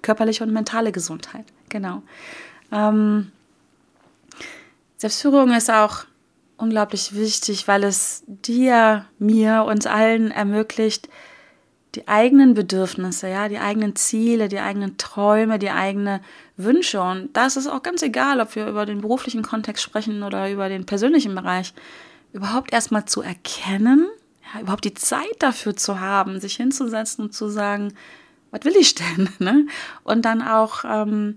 körperliche 0.00 0.44
und 0.44 0.52
mentale 0.52 0.92
Gesundheit. 0.92 1.44
Genau. 1.68 2.02
Ähm, 2.72 3.30
Selbstführung 4.96 5.52
ist 5.52 5.70
auch 5.70 6.04
unglaublich 6.56 7.14
wichtig, 7.14 7.68
weil 7.68 7.84
es 7.84 8.22
dir, 8.26 9.04
mir, 9.18 9.64
uns 9.64 9.86
allen 9.86 10.30
ermöglicht, 10.30 11.08
die 11.94 12.08
eigenen 12.08 12.54
Bedürfnisse, 12.54 13.28
ja, 13.28 13.48
die 13.48 13.58
eigenen 13.58 13.96
Ziele, 13.96 14.48
die 14.48 14.58
eigenen 14.58 14.96
Träume, 14.96 15.58
die 15.58 15.70
eigenen 15.70 16.20
Wünsche. 16.56 17.00
Und 17.00 17.30
da 17.34 17.46
ist 17.46 17.66
auch 17.66 17.82
ganz 17.82 18.02
egal, 18.02 18.40
ob 18.40 18.54
wir 18.56 18.66
über 18.66 18.86
den 18.86 19.00
beruflichen 19.00 19.42
Kontext 19.42 19.82
sprechen 19.82 20.22
oder 20.22 20.50
über 20.50 20.68
den 20.68 20.86
persönlichen 20.86 21.34
Bereich, 21.34 21.74
überhaupt 22.32 22.72
erstmal 22.72 23.04
zu 23.04 23.22
erkennen, 23.22 24.08
ja, 24.52 24.60
überhaupt 24.60 24.84
die 24.84 24.94
Zeit 24.94 25.36
dafür 25.38 25.76
zu 25.76 26.00
haben, 26.00 26.40
sich 26.40 26.56
hinzusetzen 26.56 27.24
und 27.24 27.34
zu 27.34 27.48
sagen, 27.48 27.94
was 28.50 28.64
will 28.64 28.76
ich 28.78 28.94
denn? 28.94 29.28
Ne? 29.38 29.66
Und 30.02 30.24
dann 30.24 30.42
auch 30.42 30.84
ähm, 30.84 31.36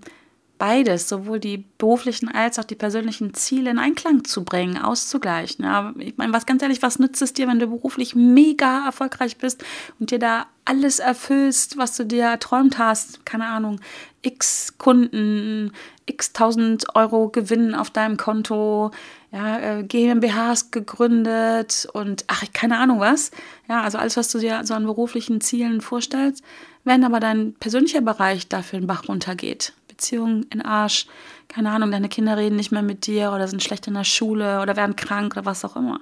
beides, 0.58 1.08
sowohl 1.08 1.38
die 1.38 1.64
beruflichen 1.78 2.28
als 2.28 2.58
auch 2.58 2.64
die 2.64 2.74
persönlichen 2.74 3.32
Ziele 3.34 3.70
in 3.70 3.78
Einklang 3.78 4.24
zu 4.24 4.44
bringen, 4.44 4.76
auszugleichen. 4.76 5.64
Ja, 5.64 5.94
ich 5.98 6.16
meine, 6.16 6.32
was 6.32 6.46
ganz 6.46 6.62
ehrlich, 6.62 6.82
was 6.82 6.98
nützt 6.98 7.22
es 7.22 7.32
dir, 7.32 7.46
wenn 7.48 7.58
du 7.58 7.68
beruflich 7.68 8.14
mega 8.14 8.84
erfolgreich 8.86 9.38
bist 9.38 9.64
und 9.98 10.10
dir 10.10 10.18
da 10.18 10.46
alles 10.64 10.98
erfüllst, 10.98 11.78
was 11.78 11.96
du 11.96 12.04
dir 12.04 12.24
erträumt 12.24 12.78
hast? 12.78 13.24
Keine 13.24 13.46
Ahnung, 13.46 13.80
x 14.22 14.76
Kunden, 14.78 15.72
x 16.06 16.32
tausend 16.32 16.94
Euro 16.94 17.28
Gewinn 17.28 17.74
auf 17.74 17.90
deinem 17.90 18.16
Konto, 18.16 18.90
ja, 19.30 19.58
äh, 19.58 19.82
GmbHs 19.84 20.70
gegründet 20.70 21.88
und 21.92 22.24
ach, 22.26 22.44
keine 22.52 22.78
Ahnung 22.78 23.00
was. 23.00 23.30
Ja, 23.68 23.82
also 23.82 23.98
alles, 23.98 24.16
was 24.16 24.30
du 24.30 24.38
dir 24.38 24.64
so 24.64 24.74
an 24.74 24.84
beruflichen 24.84 25.40
Zielen 25.40 25.80
vorstellst, 25.80 26.42
wenn 26.84 27.04
aber 27.04 27.20
dein 27.20 27.54
persönlicher 27.54 28.00
Bereich 28.00 28.48
dafür 28.48 28.80
den 28.80 28.86
Bach 28.86 29.08
runtergeht, 29.08 29.74
Beziehung 29.98 30.44
in 30.44 30.62
Arsch, 30.62 31.06
keine 31.48 31.70
Ahnung, 31.70 31.90
deine 31.90 32.08
Kinder 32.08 32.36
reden 32.36 32.56
nicht 32.56 32.70
mehr 32.70 32.82
mit 32.82 33.06
dir 33.06 33.32
oder 33.32 33.48
sind 33.48 33.62
schlecht 33.62 33.86
in 33.88 33.94
der 33.94 34.04
Schule 34.04 34.62
oder 34.62 34.76
werden 34.76 34.96
krank 34.96 35.32
oder 35.34 35.44
was 35.44 35.64
auch 35.64 35.76
immer. 35.76 36.00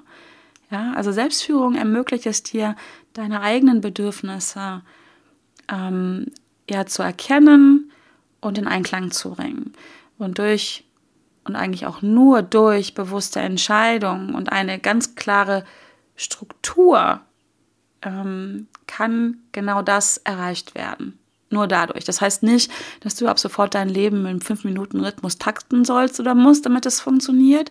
Ja, 0.71 0.93
also 0.95 1.12
Selbstführung 1.12 1.76
ermöglicht 1.76 2.26
es 2.26 2.43
dir, 2.43 2.76
deine 3.15 3.41
eigenen 3.41 3.81
Bedürfnisse 3.81 4.83
ähm, 5.69 6.26
ja, 6.69 6.85
zu 6.85 7.03
erkennen 7.03 7.91
und 8.41 8.59
in 8.59 8.67
Einklang 8.67 9.12
zu 9.12 9.31
bringen. 9.31 9.73
Und 10.19 10.38
durch 10.38 10.85
und 11.45 11.57
eigentlich 11.57 11.87
auch 11.87 12.03
nur 12.03 12.43
durch 12.43 12.95
bewusste 12.95 13.41
Entscheidungen 13.41 14.35
und 14.35 14.50
eine 14.50 14.79
ganz 14.81 15.15
klare 15.15 15.65
Struktur 16.17 17.21
ähm, 18.03 18.67
kann 18.87 19.38
genau 19.53 19.81
das 19.81 20.19
erreicht 20.19 20.75
werden. 20.75 21.19
Nur 21.50 21.69
dadurch. 21.69 22.05
Das 22.05 22.21
heißt 22.21 22.43
nicht, 22.43 22.71
dass 23.00 23.15
du 23.15 23.29
ab 23.29 23.38
sofort 23.38 23.75
dein 23.75 23.88
Leben 23.88 24.26
im 24.26 24.41
5-Minuten-Rhythmus 24.41 25.38
takten 25.38 25.85
sollst 25.85 26.19
oder 26.19 26.35
musst, 26.35 26.67
damit 26.67 26.87
es 26.87 27.00
funktioniert. 27.00 27.71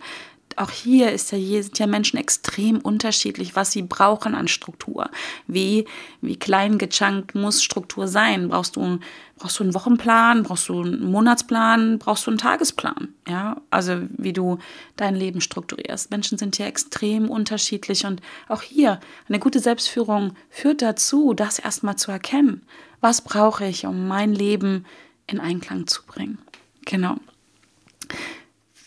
auch 0.58 0.72
hier 0.72 1.12
ist 1.12 1.34
ja, 1.34 1.38
sind 1.62 1.80
ja 1.80 1.88
Menschen 1.88 2.18
extrem 2.18 2.80
unterschiedlich, 2.80 3.58
was 3.58 3.74
sie 3.74 3.82
brauchen 3.82 4.36
an 4.36 4.48
Struktur. 4.48 5.10
Wie, 5.48 5.86
wie 6.22 6.38
klein 6.38 6.78
gechunkt 6.78 7.36
muss 7.36 7.62
Struktur 7.62 8.08
sein? 8.08 8.48
Brauchst 8.48 8.78
du, 8.78 9.00
brauchst 9.38 9.60
du 9.60 9.64
einen 9.64 9.74
Wochenplan? 9.74 10.44
Brauchst 10.44 10.70
du 10.70 10.82
einen 10.82 11.12
Monatsplan? 11.12 12.00
Brauchst 12.00 12.26
du 12.26 12.32
einen 12.32 12.38
Tagesplan? 12.38 13.10
Ja, 13.28 13.58
also 13.70 14.04
wie 14.18 14.32
du 14.32 14.60
dein 14.96 15.16
Leben 15.16 15.42
strukturierst. 15.42 16.12
Menschen 16.12 16.38
sind 16.38 16.58
ja 16.58 16.68
extrem 16.68 17.30
unterschiedlich 17.30 18.06
und 18.06 18.22
auch 18.48 18.62
hier 18.62 19.02
eine 19.28 19.40
gute 19.40 19.60
Selbstführung 19.60 20.36
führt 20.50 20.82
dazu, 20.82 21.34
das 21.34 21.60
erstmal 21.60 21.98
zu 21.98 22.12
erkennen. 22.12 22.62
Was 23.06 23.22
brauche 23.22 23.66
ich, 23.66 23.86
um 23.86 24.08
mein 24.08 24.34
Leben 24.34 24.86
in 25.28 25.40
Einklang 25.40 25.86
zu 25.86 26.04
bringen? 26.06 26.40
Genau 26.86 27.18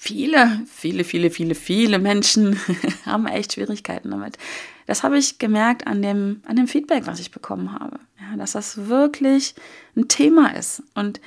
viele, 0.09 0.63
viele, 0.67 1.05
viele, 1.05 1.31
viele, 1.31 1.55
viele 1.55 1.99
Menschen 1.99 2.59
haben 3.05 3.27
echt 3.27 3.53
Schwierigkeiten 3.53 4.11
damit. 4.11 4.39
Das 4.87 5.03
habe 5.03 5.19
ich 5.19 5.39
gemerkt 5.39 5.87
an 5.87 6.01
dem, 6.01 6.41
an 6.47 6.57
dem 6.57 6.67
Feedback, 6.67 7.07
was 7.07 7.21
ich 7.21 7.31
bekommen 7.31 7.79
habe. 7.79 7.99
Ja, 8.19 8.37
dass 8.37 8.53
das 8.53 8.89
wirklich 8.89 9.55
ein 9.97 10.09
Thema 10.09 10.57
ist. 10.57 10.83
Und 10.95 11.21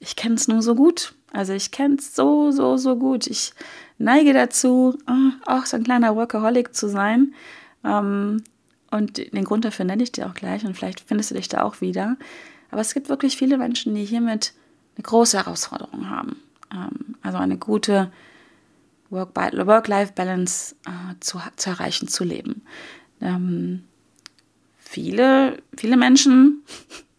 ich 0.00 0.16
kenne 0.16 0.34
es 0.34 0.48
nur 0.48 0.60
so 0.60 0.74
gut. 0.74 1.14
Also 1.32 1.54
ich 1.54 1.70
kenne 1.70 1.96
es 1.96 2.14
so, 2.14 2.50
so, 2.50 2.76
so 2.76 2.96
gut. 2.96 3.26
Ich 3.26 3.54
neige 3.96 4.34
dazu, 4.34 4.98
oh, 5.08 5.32
auch 5.46 5.64
so 5.64 5.78
ein 5.78 5.84
kleiner 5.84 6.14
Workaholic 6.14 6.74
zu 6.74 6.88
sein. 6.88 7.32
Ähm, 7.84 8.42
und 8.90 9.18
den 9.18 9.44
Grund 9.44 9.64
dafür 9.64 9.84
nenne 9.84 10.02
ich 10.02 10.12
dir 10.12 10.26
auch 10.26 10.34
gleich 10.34 10.64
und 10.64 10.76
vielleicht 10.76 11.00
findest 11.00 11.30
du 11.30 11.34
dich 11.34 11.48
da 11.48 11.62
auch 11.62 11.80
wieder. 11.80 12.16
Aber 12.70 12.80
es 12.80 12.94
gibt 12.94 13.08
wirklich 13.08 13.36
viele 13.36 13.58
Menschen, 13.58 13.94
die 13.94 14.04
hiermit 14.04 14.52
eine 14.96 15.02
große 15.02 15.36
Herausforderung 15.36 16.10
haben. 16.10 16.36
Ähm, 16.72 17.16
also 17.22 17.38
eine 17.38 17.58
gute 17.58 18.10
Work-Life-Balance 19.10 20.74
äh, 20.86 21.14
zu, 21.20 21.40
zu 21.56 21.70
erreichen, 21.70 22.08
zu 22.08 22.24
leben. 22.24 22.62
Ähm, 23.20 23.84
viele, 24.78 25.62
viele 25.76 25.96
Menschen, 25.96 26.62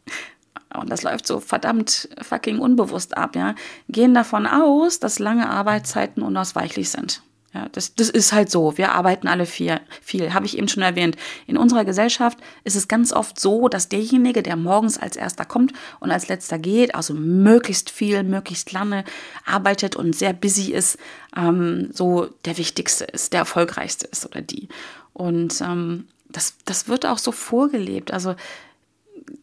und 0.74 0.90
das 0.90 1.04
läuft 1.04 1.28
so 1.28 1.40
verdammt 1.40 2.10
fucking 2.22 2.60
unbewusst 2.60 3.18
ab, 3.18 3.36
ja, 3.36 3.56
gehen 3.90 4.14
davon 4.14 4.46
aus, 4.46 5.00
dass 5.00 5.20
lange 5.20 5.50
Arbeitszeiten 5.50 6.24
unausweichlich 6.24 6.90
sind. 6.90 7.22
Ja, 7.58 7.70
das, 7.72 7.96
das 7.96 8.10
ist 8.10 8.34
halt 8.34 8.52
so. 8.52 8.78
Wir 8.78 8.92
arbeiten 8.92 9.28
alle 9.28 9.48
viel, 9.48 9.80
viel, 10.00 10.36
habe 10.36 10.46
ich 10.46 10.60
eben 10.60 10.68
schon 10.68 10.84
erwähnt. 10.84 11.16
In 11.48 11.58
unserer 11.58 11.86
Gesellschaft 11.86 12.38
ist 12.64 12.76
es 12.76 12.88
ganz 12.88 13.12
oft 13.12 13.40
so, 13.40 13.68
dass 13.68 13.90
derjenige, 13.90 14.44
der 14.44 14.56
morgens 14.56 15.00
als 15.00 15.16
erster 15.16 15.44
kommt 15.44 15.74
und 16.00 16.12
als 16.12 16.28
letzter 16.28 16.60
geht, 16.60 16.94
also 16.94 17.16
möglichst 17.16 17.90
viel, 17.90 18.22
möglichst 18.22 18.72
lange 18.74 19.06
arbeitet 19.44 19.96
und 19.96 20.16
sehr 20.16 20.34
busy 20.34 20.72
ist, 20.72 21.00
ähm, 21.36 21.90
so 21.94 22.30
der 22.46 22.60
Wichtigste 22.60 23.06
ist, 23.06 23.34
der 23.34 23.40
erfolgreichste 23.40 24.06
ist 24.06 24.28
oder 24.28 24.42
die. 24.42 24.70
Und 25.14 25.60
ähm, 25.62 26.08
das, 26.30 26.58
das 26.66 26.88
wird 26.88 27.08
auch 27.08 27.18
so 27.18 27.32
vorgelebt. 27.32 28.14
Also 28.14 28.36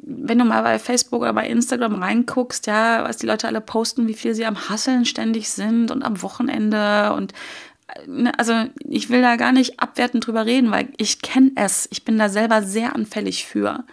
wenn 0.02 0.38
du 0.38 0.44
mal 0.44 0.62
bei 0.62 0.78
Facebook 0.78 1.22
oder 1.22 1.32
bei 1.32 1.48
Instagram 1.48 2.00
reinguckst, 2.00 2.68
ja, 2.68 3.02
was 3.02 3.16
die 3.16 3.26
Leute 3.26 3.48
alle 3.48 3.60
posten, 3.60 4.06
wie 4.06 4.14
viel 4.14 4.34
sie 4.34 4.46
am 4.46 4.68
Hasseln 4.68 5.04
ständig 5.04 5.50
sind 5.50 5.90
und 5.90 6.04
am 6.04 6.22
Wochenende 6.22 7.12
und 7.14 7.32
also 8.36 8.64
ich 8.88 9.10
will 9.10 9.22
da 9.22 9.36
gar 9.36 9.52
nicht 9.52 9.80
abwertend 9.80 10.26
drüber 10.26 10.46
reden, 10.46 10.70
weil 10.70 10.88
ich 10.96 11.22
kenne 11.22 11.52
es. 11.54 11.88
Ich 11.90 12.04
bin 12.04 12.18
da 12.18 12.28
selber 12.28 12.62
sehr 12.62 12.94
anfällig 12.94 13.46
für. 13.46 13.84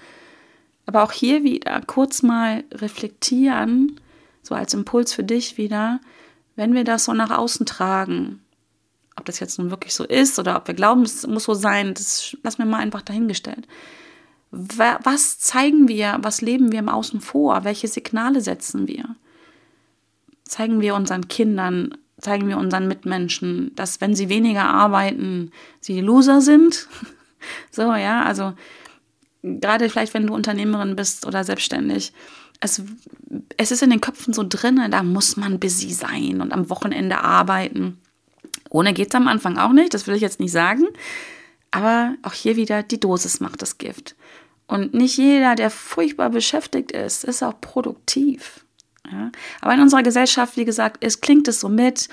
Aber 0.86 1.04
auch 1.04 1.12
hier 1.12 1.44
wieder 1.44 1.82
kurz 1.86 2.24
mal 2.24 2.64
reflektieren, 2.74 4.00
so 4.42 4.56
als 4.56 4.74
Impuls 4.74 5.14
für 5.14 5.24
dich 5.24 5.58
wieder, 5.58 6.00
wenn 6.56 6.74
wir 6.74 6.84
das 6.84 7.06
so 7.06 7.14
nach 7.14 7.32
außen 7.32 7.66
tragen, 7.66 8.42
ob 9.16 9.26
das 9.26 9.40
jetzt 9.40 9.60
nun 9.60 9.70
wirklich 9.70 9.94
so 9.94 10.04
ist 10.04 10.40
oder 10.40 10.58
ob 10.58 10.68
wir 10.68 10.74
glauben, 10.74 11.04
es 11.04 11.26
muss 11.28 11.44
so 11.44 11.54
sein, 11.54 11.94
das 11.94 12.36
lassen 12.44 12.60
wir 12.60 12.66
mal 12.66 12.80
einfach 12.80 13.02
dahingestellt. 13.02 13.68
Was 14.50 15.40
zeigen 15.40 15.88
wir, 15.88 16.18
was 16.22 16.42
leben 16.42 16.72
wir 16.72 16.80
im 16.80 16.90
Außen 16.90 17.22
vor? 17.22 17.64
Welche 17.64 17.88
Signale 17.88 18.42
setzen 18.42 18.88
wir? 18.88 19.16
Zeigen 20.44 20.82
wir 20.82 20.96
unseren 20.96 21.30
Kindern 21.30 21.96
zeigen 22.22 22.48
wir 22.48 22.58
unseren 22.58 22.88
Mitmenschen, 22.88 23.74
dass 23.76 24.02
wenn 24.02 24.16
sie 24.16 24.30
weniger 24.30 24.66
arbeiten, 24.66 25.52
sie 25.80 26.02
Loser 26.02 26.42
sind. 26.42 26.88
so, 27.72 27.94
ja, 27.94 28.24
also 28.24 28.54
gerade 29.44 29.90
vielleicht, 29.90 30.14
wenn 30.14 30.28
du 30.28 30.34
Unternehmerin 30.34 30.96
bist 30.96 31.26
oder 31.26 31.44
selbstständig, 31.44 32.14
es, 32.60 32.82
es 33.58 33.72
ist 33.72 33.82
in 33.82 33.90
den 33.90 34.02
Köpfen 34.02 34.34
so 34.34 34.46
drin, 34.48 34.80
da 34.92 35.04
muss 35.04 35.36
man 35.36 35.60
busy 35.60 35.92
sein 35.92 36.42
und 36.42 36.54
am 36.54 36.70
Wochenende 36.70 37.20
arbeiten. 37.20 38.00
Ohne 38.70 38.94
geht 38.94 39.10
es 39.10 39.16
am 39.16 39.28
Anfang 39.28 39.58
auch 39.58 39.74
nicht, 39.74 39.94
das 39.94 40.08
will 40.08 40.16
ich 40.16 40.22
jetzt 40.22 40.40
nicht 40.40 40.52
sagen. 40.52 40.86
Aber 41.72 42.16
auch 42.22 42.34
hier 42.34 42.56
wieder, 42.56 42.84
die 42.84 43.00
Dosis 43.00 43.40
macht 43.40 43.62
das 43.62 43.78
Gift. 43.78 44.16
Und 44.68 44.94
nicht 44.94 45.18
jeder, 45.18 45.56
der 45.56 45.70
furchtbar 45.70 46.30
beschäftigt 46.30 46.92
ist, 46.92 47.24
ist 47.24 47.44
auch 47.44 47.60
produktiv. 47.60 48.64
Ja? 49.10 49.32
Aber 49.62 49.74
in 49.74 49.82
unserer 49.82 50.04
Gesellschaft, 50.04 50.58
wie 50.58 50.66
gesagt, 50.66 50.98
es 51.02 51.22
klingt 51.22 51.48
es 51.48 51.60
so 51.60 51.70
mit, 51.70 52.10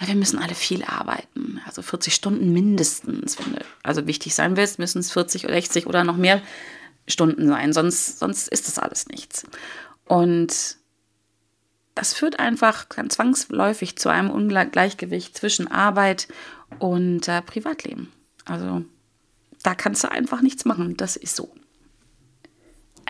ja, 0.00 0.06
wir 0.06 0.14
müssen 0.14 0.38
alle 0.38 0.54
viel 0.54 0.84
arbeiten. 0.84 1.60
Also 1.66 1.82
40 1.82 2.14
Stunden 2.14 2.52
mindestens. 2.52 3.38
Wenn 3.38 3.54
du 3.54 3.64
also 3.82 4.06
wichtig 4.06 4.34
sein 4.34 4.56
willst, 4.56 4.78
müssen 4.78 5.00
es 5.00 5.12
40 5.12 5.44
oder 5.44 5.54
60 5.54 5.86
oder 5.86 6.04
noch 6.04 6.16
mehr 6.16 6.40
Stunden 7.08 7.48
sein. 7.48 7.72
Sonst, 7.72 8.18
sonst 8.18 8.48
ist 8.48 8.68
das 8.68 8.78
alles 8.78 9.08
nichts. 9.08 9.44
Und 10.04 10.76
das 11.94 12.14
führt 12.14 12.38
einfach 12.38 12.86
zwangsläufig 12.88 13.98
zu 13.98 14.08
einem 14.08 14.30
Ungleichgewicht 14.30 15.36
zwischen 15.36 15.66
Arbeit 15.66 16.28
und 16.78 17.26
äh, 17.26 17.42
Privatleben. 17.42 18.12
Also 18.44 18.84
da 19.64 19.74
kannst 19.74 20.04
du 20.04 20.10
einfach 20.10 20.40
nichts 20.40 20.64
machen. 20.64 20.96
Das 20.96 21.16
ist 21.16 21.34
so. 21.34 21.52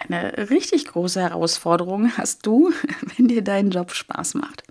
Eine 0.08 0.50
richtig 0.50 0.86
große 0.86 1.20
Herausforderung 1.20 2.16
hast 2.16 2.46
du, 2.46 2.72
wenn 3.16 3.28
dir 3.28 3.42
dein 3.42 3.70
Job 3.70 3.92
Spaß 3.92 4.34
macht. 4.34 4.62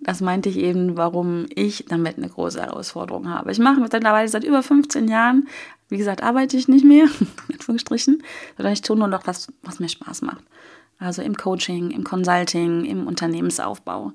Das 0.00 0.20
meinte 0.20 0.50
ich 0.50 0.58
eben, 0.58 0.98
warum 0.98 1.46
ich 1.54 1.86
damit 1.88 2.18
eine 2.18 2.28
große 2.28 2.60
Herausforderung 2.60 3.28
habe. 3.28 3.50
Ich 3.50 3.58
mache 3.58 3.80
mittlerweile 3.80 4.28
seit 4.28 4.44
über 4.44 4.62
15 4.62 5.08
Jahren, 5.08 5.48
wie 5.88 5.96
gesagt, 5.96 6.22
arbeite 6.22 6.58
ich 6.58 6.68
nicht 6.68 6.84
mehr, 6.84 7.04
in 7.48 7.54
Anführungsstrichen, 7.54 8.22
sondern 8.56 8.72
ich 8.74 8.82
tue 8.82 8.96
nur 8.96 9.08
noch 9.08 9.26
was, 9.26 9.48
was 9.62 9.80
mir 9.80 9.88
Spaß 9.88 10.22
macht. 10.22 10.44
Also 10.98 11.22
im 11.22 11.36
Coaching, 11.36 11.90
im 11.90 12.04
Consulting, 12.04 12.84
im 12.84 13.06
Unternehmensaufbau. 13.06 14.12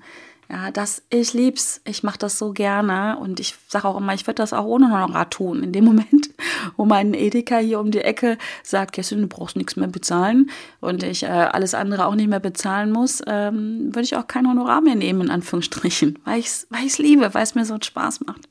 Ja, 0.52 0.72
das, 0.72 1.04
ich 1.12 1.34
lieb's. 1.34 1.80
Ich 1.86 2.02
mache 2.02 2.18
das 2.18 2.40
so 2.40 2.54
gerne 2.54 3.18
und 3.20 3.40
ich 3.40 3.56
sage 3.68 3.88
auch 3.88 3.98
immer, 3.98 4.16
ich 4.16 4.26
würde 4.26 4.42
das 4.42 4.52
auch 4.52 4.66
ohne 4.66 4.92
Honorar 4.92 5.30
tun. 5.30 5.62
In 5.62 5.72
dem 5.72 5.86
Moment, 5.86 6.32
wo 6.76 6.86
mein 6.86 7.14
Edeka 7.14 7.58
hier 7.58 7.80
um 7.80 7.92
die 7.92 8.02
Ecke 8.02 8.38
sagt, 8.64 8.94
Kerstin, 8.94 9.22
du 9.22 9.28
brauchst 9.28 9.56
nichts 9.56 9.76
mehr 9.76 9.88
bezahlen 9.88 10.50
und 10.80 11.04
ich 11.04 11.24
äh, 11.24 11.28
alles 11.28 11.76
andere 11.76 12.06
auch 12.08 12.16
nicht 12.16 12.30
mehr 12.30 12.40
bezahlen 12.40 12.92
muss, 12.92 13.22
ähm, 13.28 13.94
würde 13.94 14.02
ich 14.02 14.16
auch 14.16 14.26
kein 14.26 14.48
Honorar 14.48 14.82
mehr 14.82 14.96
nehmen, 14.96 15.22
in 15.22 15.30
Anführungsstrichen, 15.30 16.18
weil 16.26 16.40
ich 16.40 16.48
es 16.48 16.68
weil 16.72 16.86
ich's 16.86 16.98
liebe, 16.98 17.34
weil 17.34 17.44
es 17.44 17.54
mir 17.54 17.66
so 17.66 17.78
Spaß 17.80 18.22
macht. 18.22 18.42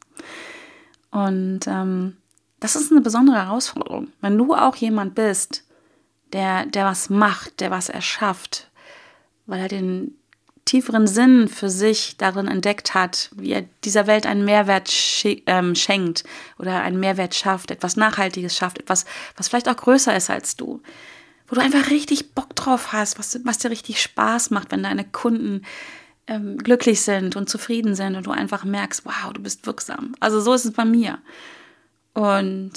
Und 1.11 1.61
ähm, 1.67 2.17
das 2.61 2.77
ist 2.77 2.93
eine 2.93 3.01
besondere 3.01 3.37
Herausforderung. 3.37 4.09
Wenn 4.21 4.39
du 4.39 4.55
auch 4.55 4.77
jemand 4.77 5.15
bist, 5.17 5.65
der, 6.33 6.67
der 6.67 6.85
was 6.85 7.11
macht, 7.11 7.61
der 7.61 7.71
was 7.71 7.89
erschafft, 7.89 8.71
weil 9.47 9.61
er 9.61 9.69
den, 9.69 10.17
tieferen 10.69 11.07
Sinn 11.07 11.49
für 11.49 11.71
sich 11.71 12.17
darin 12.19 12.47
entdeckt 12.47 12.93
hat, 12.93 13.31
wie 13.35 13.53
er 13.53 13.65
dieser 13.85 14.07
Welt 14.07 14.27
einen 14.27 14.45
Mehrwert 14.45 14.93
ähm, 15.47 15.75
schenkt 15.75 16.25
oder 16.59 16.83
einen 16.83 17.01
Mehrwert 17.01 17.35
schafft, 17.35 17.71
etwas 17.71 17.97
Nachhaltiges 17.97 18.55
schafft, 18.55 18.79
etwas, 18.79 19.07
was 19.37 19.49
vielleicht 19.49 19.69
auch 19.69 19.77
größer 19.77 20.15
ist 20.15 20.29
als 20.29 20.57
du. 20.57 20.83
Wo 21.47 21.55
du 21.55 21.63
einfach 21.63 21.89
richtig 21.89 22.35
Bock 22.35 22.55
drauf 22.55 22.93
hast, 22.93 23.19
was, 23.19 23.41
was 23.45 23.57
dir 23.57 23.71
richtig 23.71 24.03
Spaß 24.03 24.51
macht, 24.51 24.71
wenn 24.71 24.83
deine 24.83 25.05
Kunden 25.05 25.63
ähm, 26.27 26.59
glücklich 26.59 27.01
sind 27.01 27.35
und 27.35 27.49
zufrieden 27.49 27.95
sind 27.95 28.17
und 28.17 28.27
du 28.27 28.31
einfach 28.31 28.65
merkst, 28.65 29.07
wow, 29.07 29.33
du 29.33 29.41
bist 29.41 29.67
wirksam. 29.67 30.15
Also 30.21 30.39
so 30.43 30.53
ist 30.53 30.67
es 30.67 30.73
bei 30.73 30.85
mir. 30.85 31.19
Und 32.13 32.73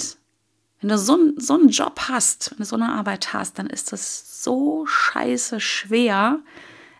wenn 0.80 0.88
du 0.88 0.96
so, 0.96 1.18
so 1.36 1.54
einen 1.54 1.68
Job 1.68 2.00
hast, 2.08 2.52
wenn 2.52 2.58
du 2.58 2.64
so 2.64 2.76
eine 2.76 2.88
Arbeit 2.88 3.34
hast, 3.34 3.58
dann 3.58 3.66
ist 3.66 3.92
das 3.92 4.42
so 4.42 4.86
scheiße 4.86 5.60
schwer, 5.60 6.40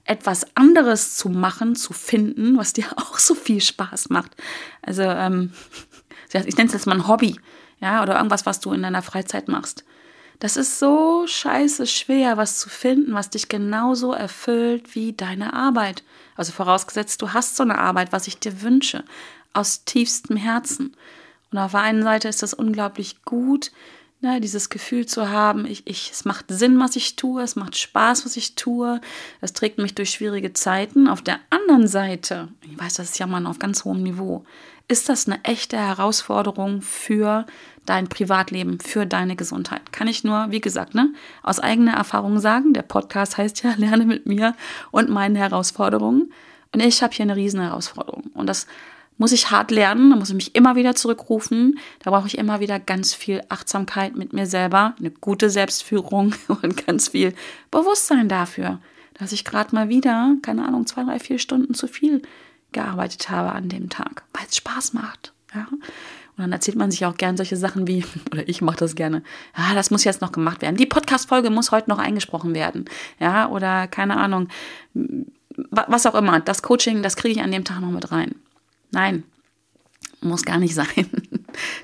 etwas 0.05 0.47
anderes 0.57 1.17
zu 1.17 1.29
machen, 1.29 1.77
zu 1.77 1.93
finden, 1.93 2.57
was 2.59 2.73
dir 2.73 2.87
auch 2.97 3.19
so 3.19 3.35
viel 3.35 3.61
Spaß 3.61 4.11
macht. 4.11 4.37
Also, 4.83 5.03
ähm, 5.03 5.53
ich 6.33 6.57
nenne 6.57 6.69
es 6.69 6.75
jetzt 6.75 6.87
mal 6.87 6.97
ein 6.97 7.09
Hobby, 7.09 7.39
ja, 7.81 8.03
oder 8.03 8.17
irgendwas, 8.17 8.47
was 8.47 8.61
du 8.61 8.73
in 8.73 8.83
deiner 8.83 9.03
Freizeit 9.03 9.49
machst. 9.49 9.85
Das 10.43 10.57
ist 10.57 10.81
so 10.81 11.25
scheiße 11.27 11.87
schwer, 11.87 12.37
was 12.37 12.59
zu 12.59 12.69
finden, 12.69 13.15
was 13.15 13.31
dich 13.31 13.49
genauso 13.49 14.13
erfüllt 14.13 14.97
wie 14.97 15.13
deine 15.13 15.53
Arbeit. 15.53 16.03
Also 16.35 16.51
vorausgesetzt, 16.51 17.23
du 17.23 17.33
hast 17.33 17.55
so 17.57 17.63
eine 17.63 17.79
Arbeit, 17.79 18.11
was 18.11 18.27
ich 18.27 18.41
dir 18.41 18.61
wünsche, 18.63 19.05
aus 19.53 19.85
tiefstem 19.85 20.37
Herzen. 20.37 20.97
Und 21.53 21.59
auf 21.59 21.73
der 21.73 21.83
einen 21.83 22.03
Seite 22.03 22.27
ist 22.27 22.43
das 22.43 22.55
unglaublich 22.55 23.23
gut, 23.25 23.71
Ne, 24.25 24.41
dieses 24.41 24.71
Gefühl 24.71 25.05
zu 25.05 25.31
haben, 25.31 25.67
ich, 25.67 25.85
ich, 25.85 26.13
es 26.13 26.25
macht 26.25 26.45
Sinn, 26.47 26.79
was 26.79 26.95
ich 26.95 27.17
tue, 27.17 27.43
es 27.43 27.57
macht 27.57 27.77
Spaß, 27.77 28.25
was 28.25 28.37
ich 28.37 28.55
tue, 28.55 29.01
es 29.41 29.53
trägt 29.53 29.79
mich 29.79 29.97
durch 29.97 30.11
schwierige 30.11 30.53
Zeiten. 30.53 31.09
Auf 31.09 31.23
der 31.23 31.41
anderen 31.51 31.89
Seite, 31.89 32.47
ich 32.63 32.79
weiß, 32.79 32.95
das 32.95 33.11
ist 33.11 33.19
Jammern 33.19 33.49
auf 33.49 33.59
ganz 33.59 33.85
hohem 33.85 34.05
Niveau, 34.05 34.45
ist 34.87 35.09
das 35.09 35.27
eine 35.27 35.43
echte 35.43 35.77
Herausforderung 35.77 36.83
für 36.83 37.47
dein 37.85 38.07
Privatleben, 38.07 38.79
für 38.79 39.07
deine 39.07 39.35
Gesundheit. 39.35 39.93
Kann 39.93 40.07
ich 40.07 40.23
nur, 40.23 40.53
wie 40.53 40.61
gesagt, 40.61 40.95
ne, 40.95 41.13
aus 41.43 41.59
eigener 41.59 41.95
Erfahrung 41.95 42.39
sagen. 42.39 42.75
Der 42.75 42.83
Podcast 42.83 43.39
heißt 43.39 43.65
ja 43.65 43.75
Lerne 43.77 44.07
mit 44.07 44.27
mir 44.27 44.55
und 44.93 45.11
meinen 45.11 45.35
Herausforderungen. 45.35 46.33
Und 46.73 46.81
ich 46.81 47.03
habe 47.03 47.13
hier 47.13 47.25
eine 47.25 47.35
riesen 47.35 47.61
Herausforderung. 47.61 48.31
Und 48.35 48.47
das 48.47 48.69
muss 49.23 49.31
ich 49.31 49.53
hart 49.53 49.71
lernen, 49.71 50.11
da 50.11 50.17
muss 50.17 50.31
ich 50.31 50.35
mich 50.35 50.57
immer 50.57 50.75
wieder 50.75 50.97
zurückrufen. 50.97 51.79
Da 52.01 52.11
brauche 52.11 52.27
ich 52.27 52.39
immer 52.39 52.59
wieder 52.59 52.81
ganz 52.81 53.15
viel 53.15 53.41
Achtsamkeit 53.51 54.17
mit 54.17 54.33
mir 54.33 54.47
selber, 54.47 54.97
eine 54.99 55.13
gute 55.13 55.49
Selbstführung 55.49 56.35
und 56.49 56.85
ganz 56.89 57.11
viel 57.11 57.33
Bewusstsein 57.71 58.29
dafür, 58.29 58.81
dass 59.15 59.31
ich 59.31 59.45
gerade 59.45 59.77
mal 59.77 59.89
wieder, 59.89 60.35
keine 60.43 60.67
Ahnung, 60.67 60.89
zwei, 60.89 61.05
drei, 61.05 61.21
vier 61.21 61.39
Stunden 61.39 61.73
zu 61.73 61.87
viel 61.87 62.23
gearbeitet 62.73 63.31
habe 63.31 63.53
an 63.53 63.69
dem 63.69 63.91
Tag, 63.91 64.25
weil 64.33 64.45
es 64.49 64.57
Spaß 64.57 64.93
macht. 64.93 65.33
Ja? 65.55 65.69
Und 65.71 66.39
dann 66.39 66.51
erzählt 66.51 66.77
man 66.77 66.91
sich 66.91 67.07
auch 67.07 67.17
gern 67.17 67.37
solche 67.37 67.57
Sachen 67.57 67.87
wie, 67.87 68.05
oder 68.33 68.49
ich 68.49 68.61
mache 68.61 68.79
das 68.79 68.97
gerne, 68.97 69.23
ja, 69.57 69.73
das 69.73 69.93
muss 69.93 70.03
jetzt 70.03 70.21
noch 70.21 70.33
gemacht 70.33 70.63
werden. 70.63 70.75
Die 70.75 70.87
Podcast-Folge 70.87 71.51
muss 71.51 71.71
heute 71.71 71.91
noch 71.91 72.01
eingesprochen 72.01 72.57
werden. 72.57 72.87
Ja, 73.21 73.49
oder 73.49 73.87
keine 73.87 74.17
Ahnung, 74.17 74.49
was 75.71 76.07
auch 76.07 76.17
immer. 76.17 76.41
Das 76.41 76.63
Coaching, 76.63 77.05
das 77.05 77.15
kriege 77.15 77.39
ich 77.39 77.45
an 77.45 77.53
dem 77.53 77.63
Tag 77.63 77.81
noch 77.81 77.93
mit 77.93 78.11
rein. 78.11 78.35
Nein, 78.93 79.25
muss 80.21 80.45
gar 80.45 80.59
nicht 80.59 80.75
sein. 80.77 81.09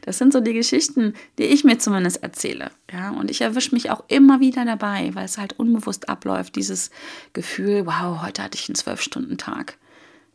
Das 0.03 0.19
sind 0.19 0.33
so 0.33 0.41
die 0.41 0.55
Geschichten, 0.55 1.15
die 1.39 1.45
ich 1.45 1.65
mir 1.65 1.79
zumindest 1.79 2.23
erzähle. 2.23 2.71
Ja, 2.93 3.11
und 3.11 3.31
ich 3.31 3.41
erwische 3.41 3.75
mich 3.75 3.91
auch 3.91 4.05
immer 4.09 4.41
wieder 4.41 4.65
dabei, 4.65 5.11
weil 5.15 5.25
es 5.25 5.39
halt 5.39 5.59
unbewusst 5.59 6.09
abläuft, 6.09 6.57
dieses 6.57 6.91
Gefühl, 7.33 7.87
wow, 7.87 8.23
heute 8.23 8.43
hatte 8.43 8.57
ich 8.57 8.69
einen 8.69 8.77
Zwölf-Stunden-Tag. 8.77 9.77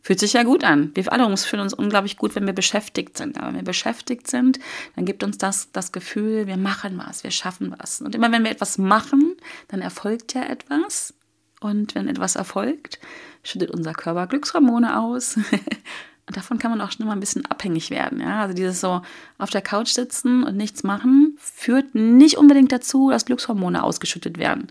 Fühlt 0.02 0.20
sich 0.20 0.34
ja 0.34 0.42
gut 0.42 0.64
an. 0.64 0.90
Wir 0.94 1.10
alle 1.10 1.34
fühlen 1.38 1.62
uns 1.62 1.72
unglaublich 1.72 2.18
gut, 2.18 2.34
wenn 2.34 2.44
wir 2.44 2.52
beschäftigt 2.52 3.16
sind. 3.16 3.38
Aber 3.38 3.48
wenn 3.48 3.56
wir 3.56 3.62
beschäftigt 3.62 4.28
sind, 4.28 4.60
dann 4.96 5.06
gibt 5.06 5.24
uns 5.24 5.38
das 5.38 5.72
das 5.72 5.92
Gefühl, 5.92 6.46
wir 6.46 6.58
machen 6.58 7.00
was, 7.02 7.24
wir 7.24 7.30
schaffen 7.30 7.74
was. 7.78 8.02
Und 8.02 8.14
immer 8.14 8.30
wenn 8.30 8.44
wir 8.44 8.50
etwas 8.50 8.76
machen, 8.76 9.34
dann 9.68 9.80
erfolgt 9.80 10.34
ja 10.34 10.42
etwas. 10.44 11.14
Und 11.60 11.94
wenn 11.94 12.06
etwas 12.06 12.36
erfolgt, 12.36 12.98
schüttet 13.42 13.70
unser 13.70 13.94
Körper 13.94 14.26
Glückshormone 14.26 15.00
aus. 15.00 15.38
Und 16.26 16.36
davon 16.36 16.58
kann 16.58 16.70
man 16.70 16.80
auch 16.80 16.90
schnell 16.90 17.06
mal 17.06 17.12
ein 17.12 17.20
bisschen 17.20 17.44
abhängig 17.46 17.90
werden. 17.90 18.20
Ja? 18.20 18.42
Also 18.42 18.54
dieses 18.54 18.80
so 18.80 19.02
auf 19.38 19.50
der 19.50 19.60
Couch 19.60 19.88
sitzen 19.88 20.42
und 20.42 20.56
nichts 20.56 20.82
machen, 20.82 21.36
führt 21.38 21.94
nicht 21.94 22.38
unbedingt 22.38 22.72
dazu, 22.72 23.10
dass 23.10 23.26
Glückshormone 23.26 23.82
ausgeschüttet 23.82 24.38
werden. 24.38 24.68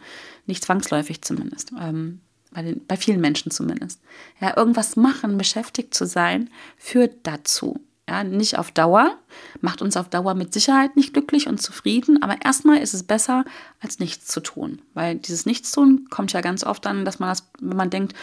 Nicht 0.47 0.63
zwangsläufig 0.63 1.21
zumindest. 1.21 1.71
Ähm, 1.79 2.21
bei, 2.51 2.63
den, 2.63 2.85
bei 2.87 2.97
vielen 2.97 3.21
Menschen 3.21 3.51
zumindest. 3.51 4.01
Ja, 4.39 4.57
irgendwas 4.57 4.95
machen, 4.95 5.37
beschäftigt 5.37 5.93
zu 5.93 6.05
sein, 6.05 6.49
führt 6.77 7.17
dazu. 7.23 7.79
Ja, 8.07 8.25
nicht 8.25 8.57
auf 8.57 8.69
Dauer, 8.69 9.17
macht 9.61 9.81
uns 9.81 9.95
auf 9.95 10.09
Dauer 10.09 10.33
mit 10.33 10.53
Sicherheit 10.53 10.97
nicht 10.97 11.13
glücklich 11.13 11.47
und 11.47 11.61
zufrieden, 11.61 12.21
aber 12.21 12.43
erstmal 12.43 12.79
ist 12.79 12.93
es 12.93 13.03
besser, 13.03 13.45
als 13.79 13.99
nichts 13.99 14.27
zu 14.27 14.41
tun. 14.41 14.81
Weil 14.93 15.15
dieses 15.15 15.45
Nichtstun 15.45 16.09
kommt 16.09 16.33
ja 16.33 16.41
ganz 16.41 16.65
oft 16.65 16.85
dann, 16.85 17.05
dass 17.05 17.19
man 17.19 17.29
das, 17.29 17.49
wenn 17.61 17.77
man 17.77 17.89
denkt, 17.89 18.13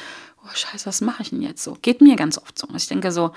oh 0.45 0.55
Scheiße, 0.55 0.87
was 0.87 1.01
mache 1.01 1.23
ich 1.23 1.31
denn 1.31 1.43
jetzt 1.43 1.63
so? 1.63 1.77
Geht 1.83 2.01
mir 2.01 2.17
ganz 2.17 2.39
oft 2.39 2.59
so. 2.59 2.69
Ich 2.75 2.87
denke 2.87 3.13
so, 3.13 3.33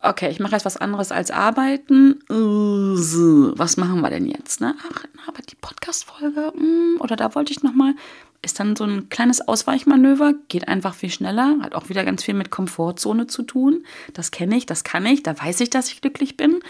okay, 0.00 0.30
ich 0.30 0.40
mache 0.40 0.52
jetzt 0.52 0.64
was 0.64 0.76
anderes 0.76 1.12
als 1.12 1.30
arbeiten. 1.30 2.20
Was 2.28 3.76
machen 3.76 4.00
wir 4.00 4.10
denn 4.10 4.26
jetzt? 4.26 4.60
Ne? 4.60 4.74
Ach, 4.92 5.04
aber 5.26 5.42
die 5.42 5.56
Podcast-Folge, 5.56 6.52
hm, 6.56 6.96
oder 7.00 7.16
da 7.16 7.34
wollte 7.34 7.52
ich 7.52 7.62
nochmal, 7.62 7.94
ist 8.42 8.60
dann 8.60 8.76
so 8.76 8.84
ein 8.84 9.08
kleines 9.08 9.46
Ausweichmanöver, 9.46 10.34
geht 10.48 10.68
einfach 10.68 10.94
viel 10.94 11.10
schneller, 11.10 11.56
hat 11.60 11.74
auch 11.74 11.88
wieder 11.88 12.04
ganz 12.04 12.22
viel 12.22 12.34
mit 12.34 12.50
Komfortzone 12.50 13.26
zu 13.26 13.42
tun. 13.42 13.84
Das 14.12 14.30
kenne 14.30 14.56
ich, 14.56 14.66
das 14.66 14.84
kann 14.84 15.04
ich, 15.06 15.22
da 15.22 15.38
weiß 15.38 15.60
ich, 15.60 15.70
dass 15.70 15.90
ich 15.90 16.00
glücklich 16.00 16.36
bin, 16.36 16.60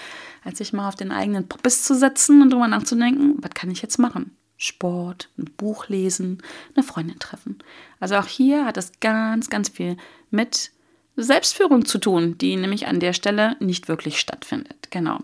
als 0.44 0.58
sich 0.58 0.72
mal 0.72 0.88
auf 0.88 0.94
den 0.94 1.12
eigenen 1.12 1.46
Poppes 1.46 1.82
zu 1.84 1.94
setzen 1.94 2.40
und 2.40 2.50
drüber 2.50 2.68
nachzudenken, 2.68 3.34
was 3.42 3.50
kann 3.50 3.70
ich 3.70 3.82
jetzt 3.82 3.98
machen? 3.98 4.37
Sport, 4.58 5.30
ein 5.38 5.46
Buch 5.56 5.88
lesen, 5.88 6.42
eine 6.74 6.84
Freundin 6.84 7.18
treffen. 7.18 7.58
Also 8.00 8.16
auch 8.16 8.26
hier 8.26 8.66
hat 8.66 8.76
es 8.76 8.92
ganz, 9.00 9.48
ganz 9.48 9.70
viel 9.70 9.96
mit 10.30 10.72
Selbstführung 11.16 11.86
zu 11.86 11.98
tun, 11.98 12.36
die 12.38 12.56
nämlich 12.56 12.86
an 12.86 13.00
der 13.00 13.12
Stelle 13.12 13.56
nicht 13.60 13.88
wirklich 13.88 14.20
stattfindet. 14.20 14.88
Genau. 14.90 15.20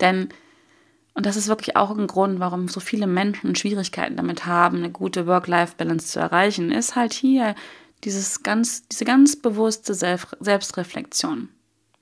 Denn 0.00 0.28
und 1.14 1.26
das 1.26 1.36
ist 1.36 1.46
wirklich 1.48 1.76
auch 1.76 1.96
ein 1.96 2.08
Grund, 2.08 2.40
warum 2.40 2.66
so 2.66 2.80
viele 2.80 3.06
Menschen 3.06 3.54
Schwierigkeiten 3.54 4.16
damit 4.16 4.46
haben, 4.46 4.78
eine 4.78 4.90
gute 4.90 5.26
Work-Life-Balance 5.26 6.08
zu 6.08 6.18
erreichen, 6.18 6.72
ist 6.72 6.96
halt 6.96 7.12
hier 7.12 7.54
dieses 8.02 8.42
ganz, 8.42 8.86
diese 8.88 9.04
ganz 9.04 9.36
bewusste 9.36 9.94
Selbst 9.94 10.36
Selbstreflexion. 10.40 11.48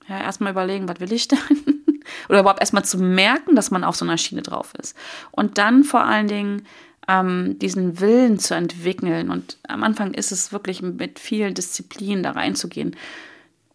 Ja, 0.09 0.19
erstmal 0.19 0.51
überlegen, 0.51 0.89
was 0.89 0.99
will 0.99 1.13
ich 1.13 1.27
denn? 1.27 1.82
Oder 2.29 2.41
überhaupt 2.41 2.59
erstmal 2.59 2.85
zu 2.85 2.97
merken, 2.97 3.55
dass 3.55 3.71
man 3.71 3.83
auf 3.83 3.95
so 3.95 4.05
einer 4.05 4.17
Schiene 4.17 4.41
drauf 4.41 4.73
ist. 4.81 4.95
Und 5.31 5.57
dann 5.57 5.83
vor 5.83 6.03
allen 6.03 6.27
Dingen 6.27 6.65
ähm, 7.07 7.57
diesen 7.59 7.99
Willen 7.99 8.39
zu 8.39 8.55
entwickeln. 8.55 9.29
Und 9.29 9.57
am 9.67 9.83
Anfang 9.83 10.13
ist 10.13 10.31
es 10.31 10.51
wirklich 10.51 10.81
mit 10.81 11.19
viel 11.19 11.53
Disziplin 11.53 12.23
da 12.23 12.31
reinzugehen 12.31 12.95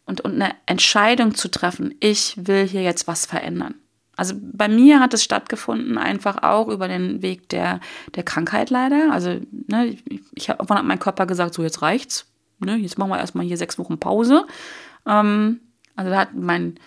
und, 0.07 0.23
und 0.23 0.35
eine 0.35 0.55
Entscheidung 0.67 1.35
zu 1.35 1.51
treffen. 1.51 1.95
Ich 2.01 2.35
will 2.37 2.67
hier 2.67 2.83
jetzt 2.83 3.07
was 3.07 3.27
verändern. 3.27 3.75
Also 4.17 4.35
bei 4.41 4.67
mir 4.67 4.99
hat 4.99 5.15
es 5.15 5.23
stattgefunden 5.23 5.97
einfach 5.97 6.43
auch 6.43 6.69
über 6.69 6.89
den 6.89 7.23
Weg 7.23 7.49
der, 7.51 7.79
der 8.17 8.25
Krankheit 8.25 8.69
leider. 8.69 9.13
Also 9.13 9.39
ne, 9.69 9.97
ich, 10.35 10.51
habe 10.51 10.75
hat 10.75 10.85
mein 10.85 10.99
Körper 10.99 11.27
gesagt, 11.27 11.55
so 11.55 11.63
jetzt 11.63 11.83
reicht's. 11.83 12.27
Ne, 12.59 12.77
jetzt 12.77 12.99
machen 12.99 13.11
wir 13.11 13.19
erstmal 13.19 13.47
hier 13.47 13.57
sechs 13.57 13.79
Wochen 13.79 13.99
Pause. 13.99 14.47
Ähm, 15.07 15.61
also 15.95 16.11
da 16.11 16.19
hat 16.19 16.35
mein 16.35 16.81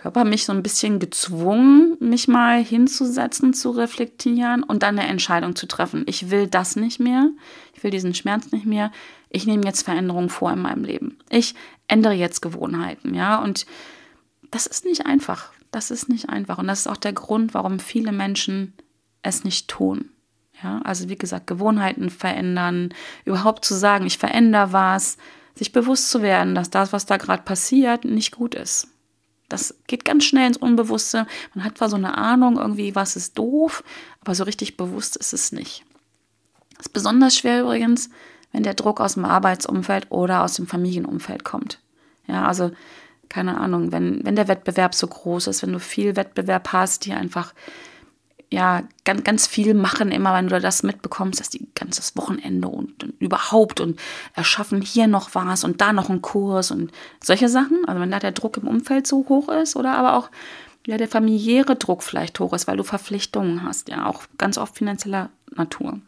Körper 0.00 0.24
mich 0.24 0.46
so 0.46 0.52
ein 0.52 0.62
bisschen 0.62 0.98
gezwungen, 0.98 1.96
mich 2.00 2.26
mal 2.26 2.64
hinzusetzen, 2.64 3.52
zu 3.52 3.70
reflektieren 3.70 4.62
und 4.62 4.82
dann 4.82 4.98
eine 4.98 5.08
Entscheidung 5.08 5.54
zu 5.54 5.66
treffen. 5.66 6.04
Ich 6.06 6.30
will 6.30 6.46
das 6.46 6.76
nicht 6.76 7.00
mehr. 7.00 7.28
Ich 7.74 7.84
will 7.84 7.90
diesen 7.90 8.14
Schmerz 8.14 8.50
nicht 8.50 8.64
mehr. 8.64 8.92
Ich 9.28 9.46
nehme 9.46 9.64
jetzt 9.64 9.82
Veränderungen 9.82 10.30
vor 10.30 10.52
in 10.52 10.62
meinem 10.62 10.84
Leben. 10.84 11.18
Ich 11.28 11.54
ändere 11.86 12.14
jetzt 12.14 12.40
Gewohnheiten, 12.40 13.14
ja. 13.14 13.42
Und 13.42 13.66
das 14.50 14.66
ist 14.66 14.86
nicht 14.86 15.04
einfach. 15.04 15.52
Das 15.70 15.90
ist 15.90 16.08
nicht 16.08 16.30
einfach. 16.30 16.56
Und 16.56 16.66
das 16.66 16.80
ist 16.80 16.86
auch 16.86 16.96
der 16.96 17.12
Grund, 17.12 17.52
warum 17.52 17.78
viele 17.78 18.12
Menschen 18.12 18.72
es 19.22 19.44
nicht 19.44 19.68
tun. 19.68 20.10
Ja, 20.62 20.80
also 20.82 21.08
wie 21.10 21.16
gesagt, 21.16 21.46
Gewohnheiten 21.46 22.08
verändern, 22.08 22.94
überhaupt 23.24 23.64
zu 23.64 23.74
sagen, 23.74 24.06
ich 24.06 24.18
verändere 24.18 24.72
was, 24.72 25.18
sich 25.54 25.72
bewusst 25.72 26.10
zu 26.10 26.22
werden, 26.22 26.54
dass 26.54 26.70
das, 26.70 26.92
was 26.92 27.06
da 27.06 27.18
gerade 27.18 27.42
passiert, 27.42 28.04
nicht 28.06 28.32
gut 28.32 28.54
ist. 28.54 28.88
Das 29.50 29.74
geht 29.86 30.04
ganz 30.04 30.24
schnell 30.24 30.46
ins 30.46 30.56
Unbewusste. 30.56 31.26
Man 31.54 31.64
hat 31.64 31.76
zwar 31.76 31.90
so 31.90 31.96
eine 31.96 32.16
Ahnung, 32.16 32.56
irgendwie, 32.56 32.94
was 32.94 33.16
ist 33.16 33.36
doof, 33.36 33.84
aber 34.20 34.34
so 34.34 34.44
richtig 34.44 34.76
bewusst 34.76 35.16
ist 35.16 35.32
es 35.32 35.52
nicht. 35.52 35.84
Das 36.76 36.86
ist 36.86 36.92
besonders 36.92 37.36
schwer 37.36 37.60
übrigens, 37.60 38.08
wenn 38.52 38.62
der 38.62 38.74
Druck 38.74 39.00
aus 39.00 39.14
dem 39.14 39.24
Arbeitsumfeld 39.24 40.06
oder 40.10 40.42
aus 40.42 40.54
dem 40.54 40.66
Familienumfeld 40.66 41.44
kommt. 41.44 41.80
Ja, 42.26 42.46
also 42.46 42.70
keine 43.28 43.58
Ahnung, 43.58 43.92
wenn, 43.92 44.24
wenn 44.24 44.36
der 44.36 44.48
Wettbewerb 44.48 44.94
so 44.94 45.06
groß 45.06 45.48
ist, 45.48 45.62
wenn 45.62 45.72
du 45.72 45.80
viel 45.80 46.16
Wettbewerb 46.16 46.72
hast, 46.72 47.04
die 47.04 47.12
einfach 47.12 47.54
ja 48.52 48.82
ganz, 49.04 49.22
ganz 49.22 49.46
viel 49.46 49.74
machen, 49.74 50.10
immer 50.10 50.34
wenn 50.34 50.48
du 50.48 50.60
das 50.60 50.82
mitbekommst, 50.82 51.38
dass 51.38 51.50
die 51.50 51.68
ganzes 51.74 52.16
Wochenende 52.16 52.68
und, 52.68 53.04
und, 53.04 53.20
überhaupt 53.20 53.80
und 53.80 53.98
erschaffen 54.34 54.82
hier 54.82 55.06
noch 55.06 55.34
was 55.34 55.62
und 55.62 55.80
da 55.80 55.92
noch 55.92 56.10
einen 56.10 56.22
Kurs 56.22 56.70
und 56.70 56.90
solche 57.22 57.48
Sachen. 57.48 57.84
Also 57.86 58.00
wenn 58.00 58.10
da 58.10 58.18
der 58.18 58.32
Druck 58.32 58.56
im 58.56 58.66
Umfeld 58.66 59.06
so 59.06 59.24
hoch 59.28 59.48
ist 59.48 59.76
oder 59.76 59.94
aber 59.94 60.14
auch 60.14 60.30
ja 60.86 60.96
der 60.96 61.08
familiäre 61.08 61.76
Druck 61.76 62.02
vielleicht 62.02 62.40
hoch 62.40 62.52
ist, 62.52 62.66
weil 62.66 62.76
du 62.76 62.82
Verpflichtungen 62.82 63.62
hast, 63.62 63.88
ja 63.88 64.06
auch 64.06 64.24
ganz 64.36 64.58
oft 64.58 64.76
finanzieller 64.76 65.30
Natur. 65.54 66.00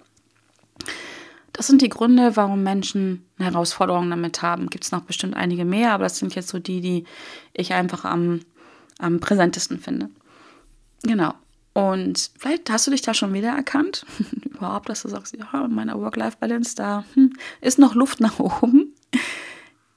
Das 1.52 1.66
sind 1.66 1.83
die 1.83 1.90
Gründe, 1.90 2.35
warum 2.35 2.62
Menschen 2.62 3.26
Herausforderungen 3.38 4.11
damit 4.11 4.42
haben. 4.42 4.70
Gibt 4.70 4.85
es 4.85 4.90
noch 4.90 5.02
bestimmt 5.02 5.37
einige 5.37 5.64
mehr, 5.64 5.92
aber 5.92 6.05
das 6.05 6.18
sind 6.18 6.35
jetzt 6.35 6.48
so 6.48 6.59
die, 6.59 6.81
die 6.81 7.05
ich 7.52 7.74
einfach 7.74 8.05
am, 8.05 8.40
am 8.98 9.20
präsentesten 9.20 9.78
finde. 9.78 10.09
Genau. 11.02 11.35
Und 11.74 12.30
vielleicht 12.38 12.70
hast 12.70 12.87
du 12.87 12.90
dich 12.90 13.02
da 13.02 13.14
schon 13.14 13.32
wieder 13.32 13.50
erkannt. 13.50 14.04
Überhaupt, 14.44 14.88
dass 14.88 15.02
du 15.02 15.08
sagst, 15.08 15.37
ja, 15.37 15.64
in 15.64 15.74
meiner 15.74 15.98
Work-Life-Balance, 15.98 16.74
da 16.76 17.04
hm, 17.14 17.32
ist 17.61 17.78
noch 17.78 17.94
Luft 17.94 18.20
nach 18.20 18.38
oben. 18.38 18.94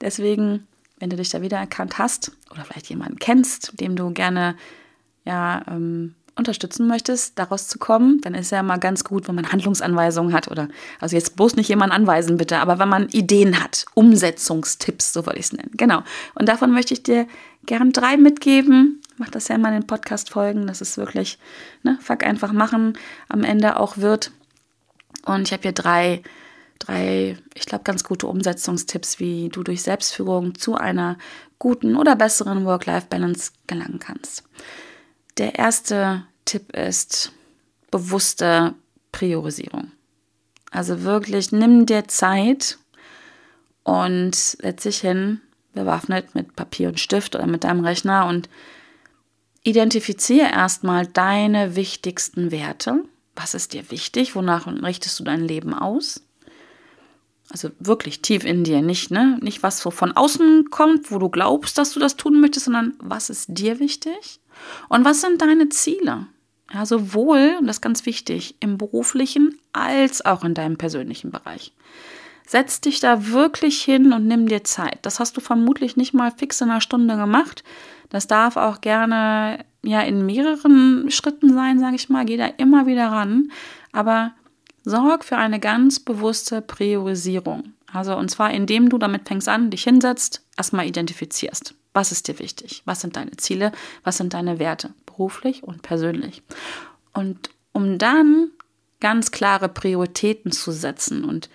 Deswegen, 0.01 0.67
wenn 0.99 1.09
du 1.09 1.17
dich 1.17 1.29
da 1.29 1.41
wieder 1.41 1.57
erkannt 1.57 1.97
hast 1.97 2.31
oder 2.51 2.63
vielleicht 2.63 2.89
jemanden 2.89 3.19
kennst, 3.19 3.79
dem 3.79 3.95
du 3.95 4.11
gerne 4.11 4.55
ja, 5.25 5.63
ähm, 5.67 6.15
unterstützen 6.35 6.88
möchtest, 6.88 7.39
daraus 7.39 7.67
zu 7.67 7.79
kommen, 7.79 8.19
dann 8.21 8.35
ist 8.35 8.51
ja 8.51 8.61
mal 8.61 8.77
ganz 8.77 9.03
gut, 9.03 9.27
wenn 9.27 9.35
man 9.35 9.51
Handlungsanweisungen 9.51 10.33
hat 10.33 10.49
oder, 10.49 10.67
also 10.99 11.15
jetzt 11.15 11.35
bloß 11.35 11.55
nicht 11.55 11.69
jemanden 11.69 11.95
anweisen 11.95 12.38
bitte, 12.38 12.57
aber 12.59 12.77
wenn 12.77 12.89
man 12.89 13.07
Ideen 13.09 13.61
hat, 13.63 13.85
Umsetzungstipps, 13.93 15.13
so 15.13 15.25
wollte 15.25 15.39
ich 15.39 15.45
es 15.45 15.53
nennen. 15.53 15.71
Genau. 15.73 16.03
Und 16.35 16.49
davon 16.49 16.71
möchte 16.71 16.93
ich 16.93 17.03
dir 17.03 17.27
gern 17.65 17.91
drei 17.91 18.17
mitgeben. 18.17 19.01
Mach 19.17 19.30
das 19.30 19.47
ja 19.47 19.56
immer 19.56 19.69
in 19.69 19.75
den 19.75 19.88
Podcast-Folgen, 19.88 20.67
dass 20.67 20.82
es 20.82 20.97
wirklich, 20.97 21.39
ne, 21.84 21.97
fuck 22.01 22.23
einfach 22.23 22.51
machen, 22.51 22.97
am 23.30 23.43
Ende 23.43 23.80
auch 23.80 23.97
wird. 23.97 24.32
Und 25.25 25.43
ich 25.43 25.54
habe 25.54 25.63
hier 25.63 25.71
drei, 25.71 26.21
drei, 26.80 27.38
ich 27.54 27.65
glaube, 27.65 27.84
ganz 27.84 28.04
gute 28.04 28.28
Umsetzungstipps, 28.28 29.19
wie 29.19 29.49
du 29.49 29.63
durch 29.63 29.84
Selbstführung 29.84 30.56
zu 30.56 30.75
einer 30.75 31.17
guten 31.60 31.95
oder 31.95 32.15
besseren 32.15 32.65
Work-Life-Balance 32.65 33.51
gelangen 33.67 33.99
kannst. 33.99 34.43
Der 35.38 35.56
erste 35.56 36.23
Tipp 36.45 36.75
ist 36.75 37.32
bewusste 37.91 38.75
Priorisierung. 39.12 39.91
Also 40.71 41.04
wirklich 41.04 41.51
nimm 41.54 41.86
dir 41.86 42.08
Zeit 42.08 42.78
und 43.84 44.36
setz 44.36 44.84
dich 44.84 44.99
hin, 44.99 45.39
bewaffnet 45.73 46.36
mit 46.36 46.56
Papier 46.56 46.89
und 46.89 46.99
Stift 46.99 47.36
oder 47.36 47.47
mit 47.47 47.63
deinem 47.63 47.86
Rechner 47.86 48.28
und 48.28 48.49
identifiziere 49.65 50.51
erstmal 50.51 51.08
deine 51.08 51.75
wichtigsten 51.75 52.51
Werte. 52.51 53.04
Was 53.36 53.54
ist 53.54 53.73
dir 53.73 53.91
wichtig? 53.91 54.36
Wonach 54.36 54.67
richtest 54.67 55.19
du 55.19 55.23
dein 55.25 55.41
Leben 55.41 55.73
aus? 55.73 56.21
Also 57.49 57.69
wirklich 57.80 58.21
tief 58.21 58.45
in 58.45 58.63
dir, 58.63 58.82
nicht, 58.82 59.12
ne? 59.12 59.38
Nicht 59.41 59.63
was 59.63 59.80
so 59.80 59.91
von 59.91 60.13
außen 60.13 60.69
kommt, 60.69 61.12
wo 61.12 61.19
du 61.19 61.30
glaubst, 61.30 61.78
dass 61.78 61.93
du 61.93 61.99
das 61.99 62.15
tun 62.15 62.39
möchtest, 62.39 62.65
sondern 62.65 62.93
was 62.99 63.30
ist 63.30 63.47
dir 63.49 63.80
wichtig? 63.80 64.39
Und 64.88 65.04
was 65.04 65.21
sind 65.21 65.41
deine 65.41 65.69
Ziele? 65.69 66.28
Ja, 66.73 66.86
sowohl, 66.86 67.56
und 67.60 67.67
das 67.67 67.78
ist 67.78 67.82
ganz 67.82 68.06
wichtig, 68.06 68.56
im 68.60 68.78
beruflichen 68.78 69.60
als 69.73 70.25
auch 70.25 70.43
in 70.43 70.54
deinem 70.54 70.78
persönlichen 70.78 71.32
Bereich. 71.32 71.73
Setz 72.47 72.79
dich 72.81 72.99
da 72.99 73.27
wirklich 73.27 73.81
hin 73.81 74.13
und 74.13 74.27
nimm 74.27 74.47
dir 74.47 74.63
Zeit. 74.63 74.99
Das 75.01 75.19
hast 75.19 75.36
du 75.36 75.41
vermutlich 75.41 75.97
nicht 75.97 76.13
mal 76.13 76.31
fix 76.31 76.62
in 76.62 76.69
einer 76.69 76.81
Stunde 76.81 77.17
gemacht. 77.17 77.63
Das 78.10 78.27
darf 78.27 78.55
auch 78.55 78.81
gerne 78.81 79.65
ja 79.84 80.01
in 80.01 80.25
mehreren 80.25 81.10
Schritten 81.10 81.53
sein, 81.53 81.79
sage 81.79 81.95
ich 81.95 82.10
mal. 82.10 82.25
Geh 82.25 82.38
da 82.38 82.45
immer 82.45 82.86
wieder 82.86 83.08
ran. 83.08 83.51
Aber 83.91 84.34
Sorg 84.84 85.25
für 85.25 85.38
eine 85.38 85.60
ganz 85.60 85.99
bewusste 85.99 86.62
Priorisierung. 86.62 87.73
Also 87.91 88.15
und 88.15 88.29
zwar 88.29 88.51
indem 88.51 88.89
du 88.89 88.99
damit 88.99 89.27
fängst 89.27 89.49
an, 89.49 89.71
dich 89.71 89.84
hinsetzt, 89.84 90.45
erstmal 90.58 90.86
identifizierst. 90.86 91.73
Was 91.93 92.12
ist 92.12 92.27
dir 92.27 92.38
wichtig? 92.39 92.84
Was 92.86 93.01
sind 93.01 93.15
deine 93.15 93.31
Ziele? 93.38 93.71
Was 94.03 94.17
sind 94.17 94.34
deine 94.36 94.60
Werte? 94.60 94.93
Beruflich 95.05 95.63
und 95.63 95.81
persönlich. 95.81 96.43
Und 97.13 97.49
um 97.71 97.97
dann 97.97 98.51
ganz 98.99 99.31
klare 99.31 99.69
Prioritäten 99.69 100.51
zu 100.51 100.71
setzen 100.71 101.23
und 101.23 101.49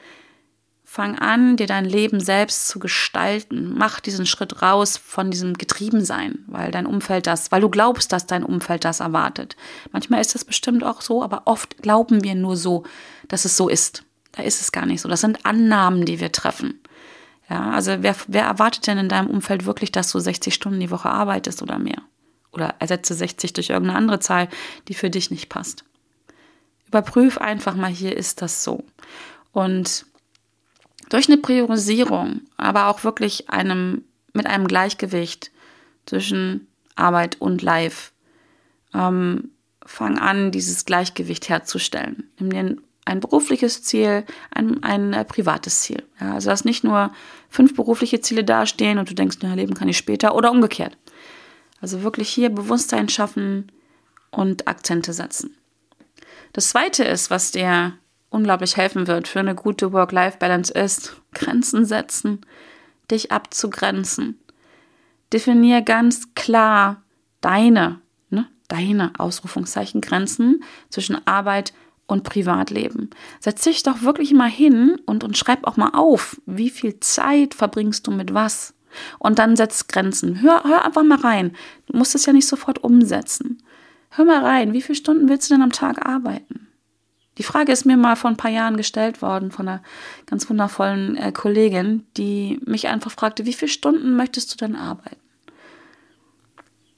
Fang 0.92 1.20
an, 1.20 1.56
dir 1.56 1.68
dein 1.68 1.84
Leben 1.84 2.18
selbst 2.18 2.66
zu 2.66 2.80
gestalten. 2.80 3.74
Mach 3.78 4.00
diesen 4.00 4.26
Schritt 4.26 4.60
raus 4.60 4.96
von 4.96 5.30
diesem 5.30 5.54
Getriebensein, 5.54 6.40
weil 6.48 6.72
dein 6.72 6.84
Umfeld 6.84 7.28
das, 7.28 7.52
weil 7.52 7.60
du 7.60 7.68
glaubst, 7.68 8.10
dass 8.10 8.26
dein 8.26 8.42
Umfeld 8.42 8.84
das 8.84 8.98
erwartet. 8.98 9.54
Manchmal 9.92 10.20
ist 10.20 10.34
das 10.34 10.44
bestimmt 10.44 10.82
auch 10.82 11.00
so, 11.00 11.22
aber 11.22 11.42
oft 11.44 11.80
glauben 11.80 12.24
wir 12.24 12.34
nur 12.34 12.56
so, 12.56 12.82
dass 13.28 13.44
es 13.44 13.56
so 13.56 13.68
ist. 13.68 14.02
Da 14.32 14.42
ist 14.42 14.60
es 14.60 14.72
gar 14.72 14.84
nicht 14.84 15.00
so. 15.00 15.08
Das 15.08 15.20
sind 15.20 15.46
Annahmen, 15.46 16.06
die 16.06 16.18
wir 16.18 16.32
treffen. 16.32 16.80
Ja, 17.48 17.70
also 17.70 17.98
wer, 18.00 18.16
wer 18.26 18.46
erwartet 18.46 18.88
denn 18.88 18.98
in 18.98 19.08
deinem 19.08 19.30
Umfeld 19.30 19.66
wirklich, 19.66 19.92
dass 19.92 20.10
du 20.10 20.18
60 20.18 20.52
Stunden 20.52 20.80
die 20.80 20.90
Woche 20.90 21.08
arbeitest 21.08 21.62
oder 21.62 21.78
mehr? 21.78 22.02
Oder 22.50 22.74
ersetze 22.80 23.14
60 23.14 23.52
durch 23.52 23.70
irgendeine 23.70 23.96
andere 23.96 24.18
Zahl, 24.18 24.48
die 24.88 24.94
für 24.94 25.08
dich 25.08 25.30
nicht 25.30 25.50
passt. 25.50 25.84
Überprüf 26.88 27.38
einfach 27.38 27.76
mal, 27.76 27.92
hier 27.92 28.16
ist 28.16 28.42
das 28.42 28.64
so. 28.64 28.82
Und 29.52 30.09
durch 31.10 31.28
eine 31.28 31.36
Priorisierung, 31.36 32.40
aber 32.56 32.86
auch 32.86 33.04
wirklich 33.04 33.50
einem, 33.50 34.04
mit 34.32 34.46
einem 34.46 34.66
Gleichgewicht 34.66 35.50
zwischen 36.06 36.66
Arbeit 36.96 37.40
und 37.40 37.60
Life, 37.60 38.12
ähm, 38.94 39.50
fang 39.84 40.18
an, 40.18 40.52
dieses 40.52 40.84
Gleichgewicht 40.84 41.48
herzustellen. 41.48 42.30
Nimm 42.38 42.50
dir 42.50 42.76
ein 43.04 43.20
berufliches 43.20 43.82
Ziel, 43.82 44.24
ein, 44.52 44.82
ein 44.82 45.12
äh, 45.12 45.24
privates 45.24 45.82
Ziel. 45.82 46.04
Ja, 46.20 46.34
also 46.34 46.50
dass 46.50 46.64
nicht 46.64 46.84
nur 46.84 47.12
fünf 47.48 47.74
berufliche 47.74 48.20
Ziele 48.20 48.44
dastehen 48.44 48.98
und 48.98 49.10
du 49.10 49.14
denkst, 49.14 49.38
naja, 49.42 49.54
leben 49.54 49.74
kann 49.74 49.88
ich 49.88 49.98
später 49.98 50.34
oder 50.34 50.50
umgekehrt. 50.50 50.96
Also 51.80 52.02
wirklich 52.02 52.28
hier 52.28 52.50
Bewusstsein 52.50 53.08
schaffen 53.08 53.72
und 54.30 54.68
Akzente 54.68 55.12
setzen. 55.12 55.56
Das 56.52 56.70
zweite 56.70 57.04
ist, 57.04 57.30
was 57.30 57.52
dir 57.52 57.94
unglaublich 58.30 58.76
helfen 58.76 59.06
wird 59.06 59.28
für 59.28 59.40
eine 59.40 59.54
gute 59.54 59.92
Work-Life-Balance 59.92 60.72
ist, 60.72 61.20
Grenzen 61.34 61.84
setzen, 61.84 62.40
dich 63.10 63.32
abzugrenzen. 63.32 64.38
Definier 65.32 65.82
ganz 65.82 66.34
klar 66.34 67.02
deine, 67.40 68.00
ne, 68.30 68.46
deine 68.68 69.12
Ausrufungszeichen 69.18 70.00
Grenzen 70.00 70.64
zwischen 70.88 71.26
Arbeit 71.26 71.72
und 72.06 72.24
Privatleben. 72.24 73.10
Setz 73.38 73.62
dich 73.62 73.82
doch 73.82 74.02
wirklich 74.02 74.32
mal 74.32 74.50
hin 74.50 75.00
und, 75.06 75.22
und 75.22 75.36
schreib 75.36 75.66
auch 75.66 75.76
mal 75.76 75.90
auf, 75.92 76.40
wie 76.46 76.70
viel 76.70 76.98
Zeit 77.00 77.54
verbringst 77.54 78.06
du 78.06 78.10
mit 78.10 78.34
was. 78.34 78.74
Und 79.20 79.38
dann 79.38 79.54
setz 79.54 79.86
Grenzen. 79.86 80.42
Hör, 80.42 80.64
hör 80.64 80.84
einfach 80.84 81.04
mal 81.04 81.20
rein. 81.20 81.56
Du 81.86 81.96
musst 81.96 82.16
es 82.16 82.26
ja 82.26 82.32
nicht 82.32 82.48
sofort 82.48 82.82
umsetzen. 82.82 83.62
Hör 84.10 84.24
mal 84.24 84.44
rein, 84.44 84.72
wie 84.72 84.82
viele 84.82 84.96
Stunden 84.96 85.28
willst 85.28 85.48
du 85.48 85.54
denn 85.54 85.62
am 85.62 85.70
Tag 85.70 86.04
arbeiten? 86.04 86.69
Die 87.40 87.44
Frage 87.44 87.72
ist 87.72 87.86
mir 87.86 87.96
mal 87.96 88.16
vor 88.16 88.28
ein 88.28 88.36
paar 88.36 88.50
Jahren 88.50 88.76
gestellt 88.76 89.22
worden 89.22 89.50
von 89.50 89.66
einer 89.66 89.82
ganz 90.26 90.50
wundervollen 90.50 91.16
äh, 91.16 91.32
Kollegin, 91.32 92.04
die 92.18 92.60
mich 92.66 92.88
einfach 92.88 93.10
fragte, 93.10 93.46
wie 93.46 93.54
viele 93.54 93.70
Stunden 93.70 94.14
möchtest 94.14 94.52
du 94.52 94.58
denn 94.58 94.76
arbeiten? 94.76 95.16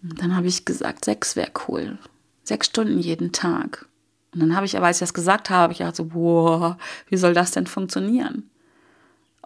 Und 0.03 0.21
dann 0.21 0.35
habe 0.35 0.49
ich 0.49 0.65
gesagt, 0.65 1.05
sechs 1.05 1.37
wäre 1.37 1.53
cool. 1.69 1.97
Sechs 2.43 2.67
Stunden 2.67 2.99
jeden 2.99 3.31
Tag. 3.31 3.87
Und 4.35 4.41
dann 4.41 4.57
habe 4.57 4.67
ich 4.67 4.77
aber, 4.77 4.87
als 4.87 4.97
ich 4.97 5.03
das 5.03 5.15
gesagt 5.15 5.49
habe, 5.49 5.63
habe 5.63 5.75
ich 5.75 5.79
gedacht 5.79 5.95
so, 5.95 6.07
boah, 6.07 6.77
wie 7.09 7.19
soll 7.19 7.35
das 7.35 7.53
denn 7.53 7.69
funktionieren? 7.69 8.51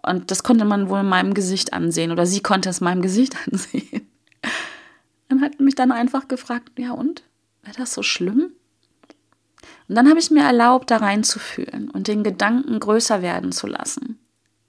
Und 0.00 0.30
das 0.30 0.44
konnte 0.44 0.64
man 0.64 0.88
wohl 0.88 1.00
in 1.00 1.11
meinem 1.11 1.35
Gesicht 1.35 1.74
ansehen 1.74 2.11
oder 2.11 2.24
sie 2.24 2.40
konnte 2.40 2.70
es 2.70 2.78
in 2.78 2.87
meinem 2.87 3.02
Gesicht 3.02 3.37
ansehen. 3.52 4.09
Und 5.28 5.42
hat 5.42 5.61
mich 5.61 5.74
dann 5.74 5.92
einfach 5.92 6.26
gefragt, 6.26 6.70
ja 6.78 6.92
und? 6.92 7.22
Wäre 7.64 7.76
das 7.76 7.92
so 7.92 8.02
schlimm? 8.02 8.52
Und 9.88 9.94
dann 9.94 10.09
habe 10.09 10.18
ich 10.18 10.31
mir 10.31 10.42
erlaubt, 10.42 10.90
da 10.90 10.96
reinzufühlen 10.96 11.90
und 11.90 12.09
den 12.09 12.25
Gedanken 12.25 12.81
größer 12.81 13.22
werden 13.22 13.53
zu 13.53 13.66
lassen. 13.66 14.18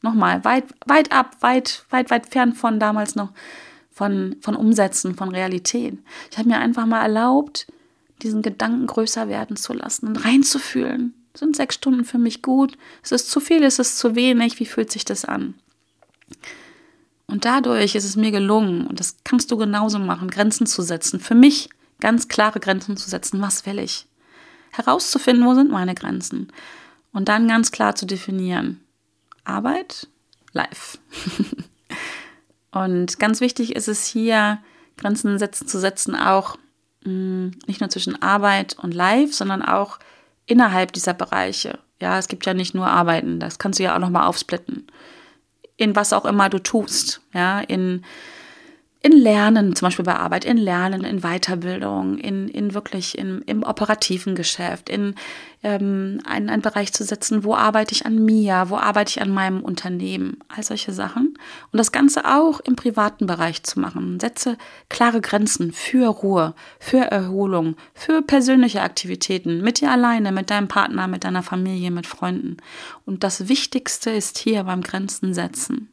Nochmal, 0.02 0.44
weit, 0.46 0.66
weit 0.86 1.12
ab, 1.12 1.38
weit, 1.40 1.86
weit, 1.90 2.12
weit 2.12 2.28
fern 2.28 2.54
von 2.54 2.80
damals 2.80 3.16
noch 3.16 3.32
von, 3.92 4.36
von 4.42 4.56
Umsätzen, 4.56 5.16
von 5.16 5.30
Realität. 5.30 5.98
Ich 6.30 6.38
habe 6.38 6.50
mir 6.50 6.60
einfach 6.60 6.86
mal 6.86 7.02
erlaubt, 7.02 7.66
diesen 8.22 8.44
Gedanken 8.44 8.86
größer 8.86 9.28
werden 9.28 9.58
zu 9.58 9.74
lassen 9.74 10.08
und 10.08 10.24
reinzufühlen. 10.24 11.14
Sind 11.34 11.56
sechs 11.56 11.76
Stunden 11.76 12.06
für 12.06 12.18
mich 12.18 12.42
gut? 12.42 12.78
Ist 13.04 13.12
es 13.12 13.28
zu 13.28 13.40
viel? 13.40 13.64
Ist 13.64 13.80
es 13.80 13.98
zu 13.98 14.16
wenig? 14.16 14.60
Wie 14.60 14.66
fühlt 14.66 14.92
sich 14.92 15.06
das 15.06 15.26
an? 15.26 15.56
Und 17.28 17.46
dadurch 17.46 17.96
ist 17.96 18.06
es 18.06 18.16
mir 18.16 18.32
gelungen, 18.32 18.88
und 18.88 19.00
das 19.00 19.18
kannst 19.24 19.52
du 19.52 19.58
genauso 19.58 20.00
machen, 20.00 20.30
Grenzen 20.30 20.66
zu 20.66 20.82
setzen. 20.82 21.20
Für 21.20 21.36
mich 21.36 21.70
ganz 22.00 22.28
klare 22.28 22.60
Grenzen 22.60 22.98
zu 22.98 23.10
setzen. 23.10 23.42
Was 23.42 23.66
will 23.66 23.80
ich? 23.80 24.07
Herauszufinden, 24.78 25.46
wo 25.46 25.54
sind 25.54 25.72
meine 25.72 25.96
Grenzen. 25.96 26.52
Und 27.12 27.30
dann 27.30 27.48
ganz 27.48 27.72
klar 27.72 27.96
zu 27.96 28.06
definieren. 28.06 28.82
Arbeit, 29.44 30.08
Life. 30.54 30.98
und 32.72 33.20
ganz 33.20 33.42
wichtig 33.42 33.76
ist 33.76 33.88
es 33.88 34.06
hier, 34.06 34.60
Grenzen 34.98 35.38
setzen, 35.40 35.68
zu 35.68 35.80
setzen, 35.80 36.16
auch 36.16 36.58
mh, 37.06 37.12
mm, 37.12 37.52
nicht 37.68 37.82
nur 37.82 37.90
zwischen 37.90 38.22
Arbeit 38.22 38.78
und 38.80 38.94
Life, 38.94 39.34
sondern 39.34 39.62
auch 39.62 40.00
innerhalb 40.46 40.94
dieser 40.94 41.14
Bereiche. 41.14 41.80
Ja, 42.02 42.18
es 42.18 42.28
gibt 42.28 42.46
ja 42.46 42.54
nicht 42.54 42.76
nur 42.76 42.88
Arbeiten, 42.88 43.40
das 43.40 43.60
kannst 43.60 43.80
du 43.80 43.84
ja 43.84 43.96
auch 43.96 44.00
nochmal 44.00 44.28
aufsplitten. 44.28 44.88
In 45.78 45.96
was 45.96 46.14
auch 46.14 46.26
immer 46.26 46.50
du 46.50 46.60
tust, 46.60 47.22
ja, 47.34 47.60
in 47.60 48.04
in 49.02 49.12
Lernen, 49.12 49.76
zum 49.76 49.88
Beispiel 49.88 50.06
bei 50.06 50.16
Arbeit, 50.16 50.44
in 50.44 50.58
Lernen, 50.58 51.04
in 51.04 51.22
Weiterbildung, 51.22 52.18
in, 52.18 52.48
in 52.48 52.74
wirklich 52.74 53.18
in, 53.18 53.42
im 53.44 53.62
operativen 53.64 54.34
Geschäft, 54.36 54.90
in 54.90 55.14
ähm, 55.62 56.20
einen, 56.26 56.50
einen 56.50 56.62
Bereich 56.64 56.94
zu 56.94 57.04
setzen, 57.04 57.44
wo 57.44 57.54
arbeite 57.54 57.94
ich 57.94 58.08
an 58.08 58.26
mir, 58.26 58.66
wo 58.70 58.76
arbeite 58.76 59.12
ich 59.12 59.22
an 59.22 59.30
meinem 59.30 59.62
Unternehmen, 59.62 60.38
all 60.48 60.64
solche 60.64 60.94
Sachen. 60.94 61.38
Und 61.72 61.78
das 61.78 61.92
Ganze 61.92 62.26
auch 62.26 62.60
im 62.62 62.76
privaten 62.76 63.28
Bereich 63.28 63.62
zu 63.64 63.80
machen. 63.80 64.20
Setze 64.20 64.58
klare 64.90 65.22
Grenzen 65.22 65.74
für 65.74 66.08
Ruhe, 66.08 66.56
für 66.80 67.00
Erholung, 67.12 67.76
für 67.94 68.24
persönliche 68.24 68.82
Aktivitäten, 68.82 69.62
mit 69.62 69.80
dir 69.80 69.92
alleine, 69.92 70.32
mit 70.32 70.50
deinem 70.50 70.68
Partner, 70.68 71.08
mit 71.08 71.24
deiner 71.24 71.44
Familie, 71.44 71.92
mit 71.92 72.08
Freunden. 72.08 72.58
Und 73.06 73.24
das 73.24 73.48
Wichtigste 73.48 74.10
ist 74.10 74.40
hier 74.40 74.64
beim 74.64 74.82
Grenzen 74.82 75.36
setzen 75.36 75.92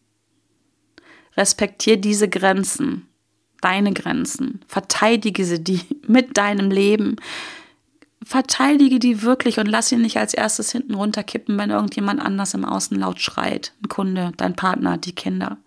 Respektier 1.36 1.96
diese 1.96 2.28
Grenzen, 2.28 3.08
deine 3.60 3.92
Grenzen. 3.92 4.60
Verteidige 4.68 5.44
sie 5.44 5.62
die 5.62 5.80
mit 6.06 6.36
deinem 6.36 6.70
Leben. 6.70 7.16
Verteidige 8.24 8.98
die 8.98 9.22
wirklich 9.22 9.58
und 9.58 9.66
lass 9.66 9.88
sie 9.88 9.96
nicht 9.96 10.16
als 10.16 10.32
erstes 10.32 10.72
hinten 10.72 10.94
runterkippen, 10.94 11.58
wenn 11.58 11.70
irgendjemand 11.70 12.20
anders 12.20 12.54
im 12.54 12.64
Außen 12.64 12.98
laut 12.98 13.20
schreit. 13.20 13.72
Ein 13.82 13.88
Kunde, 13.88 14.32
dein 14.36 14.56
Partner, 14.56 14.96
die 14.96 15.14
Kinder. 15.14 15.58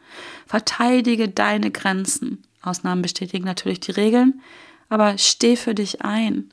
Verteidige 0.47 1.29
deine 1.29 1.69
Grenzen. 1.69 2.41
Ausnahmen 2.63 3.03
bestätigen 3.03 3.45
natürlich 3.45 3.79
die 3.79 3.91
Regeln, 3.91 4.41
aber 4.89 5.17
steh 5.17 5.55
für 5.55 5.75
dich 5.75 6.01
ein. 6.01 6.49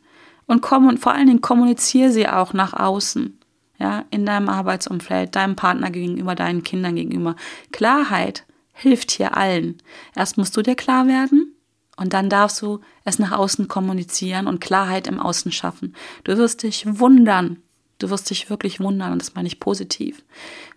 Und 0.47 0.61
komm 0.61 0.87
und 0.87 0.99
vor 0.99 1.13
allen 1.13 1.27
Dingen 1.27 1.41
kommuniziere 1.41 2.11
sie 2.11 2.29
auch 2.29 2.53
nach 2.53 2.75
außen. 2.75 3.39
Ja, 3.79 4.05
in 4.11 4.25
deinem 4.25 4.49
Arbeitsumfeld, 4.49 5.35
deinem 5.35 5.57
Partner 5.57 5.91
gegenüber, 5.91 6.35
deinen 6.35 6.63
Kindern 6.63 6.95
gegenüber. 6.95 7.35
Klarheit 7.73 8.45
hilft 8.75 9.11
hier 9.13 9.37
allen. 9.37 9.79
Erst 10.15 10.37
musst 10.37 10.57
du 10.57 10.63
dir 10.63 10.75
klar 10.75 11.07
werden 11.07 11.55
und 11.97 12.13
dann 12.13 12.29
darfst 12.29 12.61
du 12.61 12.81
es 13.05 13.19
nach 13.19 13.33
außen 13.33 13.69
kommunizieren 13.69 14.47
und 14.47 14.61
Klarheit 14.61 15.07
im 15.07 15.19
Außen 15.19 15.53
schaffen. 15.53 15.95
Du 16.25 16.37
wirst 16.37 16.63
dich 16.63 16.85
wundern. 16.99 17.63
Du 17.99 18.11
wirst 18.11 18.29
dich 18.29 18.51
wirklich 18.51 18.81
wundern 18.81 19.13
und 19.13 19.23
das 19.23 19.35
meine 19.35 19.47
ich 19.47 19.61
positiv. 19.61 20.23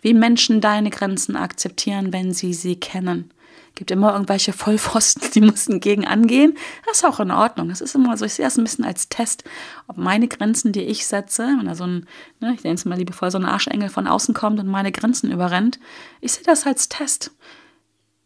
Wie 0.01 0.13
Menschen 0.13 0.61
deine 0.61 0.91
Grenzen 0.91 1.35
akzeptieren, 1.35 2.13
wenn 2.13 2.31
sie 2.31 2.53
sie 2.53 2.79
kennen 2.79 3.33
gibt 3.77 3.91
immer 3.91 4.13
irgendwelche 4.13 4.51
Vollpfosten, 4.53 5.31
die 5.33 5.41
müssen 5.41 5.79
gegen 5.79 6.05
angehen. 6.05 6.57
Das 6.85 6.97
ist 6.97 7.05
auch 7.05 7.19
in 7.21 7.31
Ordnung. 7.31 7.69
Das 7.69 7.79
ist 7.79 7.95
immer 7.95 8.17
so, 8.17 8.25
ich 8.25 8.33
sehe 8.33 8.45
das 8.45 8.57
ein 8.57 8.63
bisschen 8.63 8.83
als 8.83 9.07
Test, 9.07 9.43
ob 9.87 9.97
meine 9.97 10.27
Grenzen, 10.27 10.73
die 10.73 10.81
ich 10.81 11.05
setze, 11.05 11.43
wenn 11.43 11.65
da 11.65 11.75
so 11.75 11.85
ein, 11.85 12.07
ne, 12.41 12.53
ich 12.53 12.63
nenne 12.63 12.75
es 12.75 12.85
mal 12.85 12.97
liebevoll, 12.97 13.31
so 13.31 13.37
ein 13.37 13.45
Arschengel 13.45 13.89
von 13.89 14.07
außen 14.07 14.33
kommt 14.33 14.59
und 14.59 14.67
meine 14.67 14.91
Grenzen 14.91 15.31
überrennt, 15.31 15.79
ich 16.19 16.33
sehe 16.33 16.43
das 16.43 16.65
als 16.65 16.89
Test. 16.89 17.31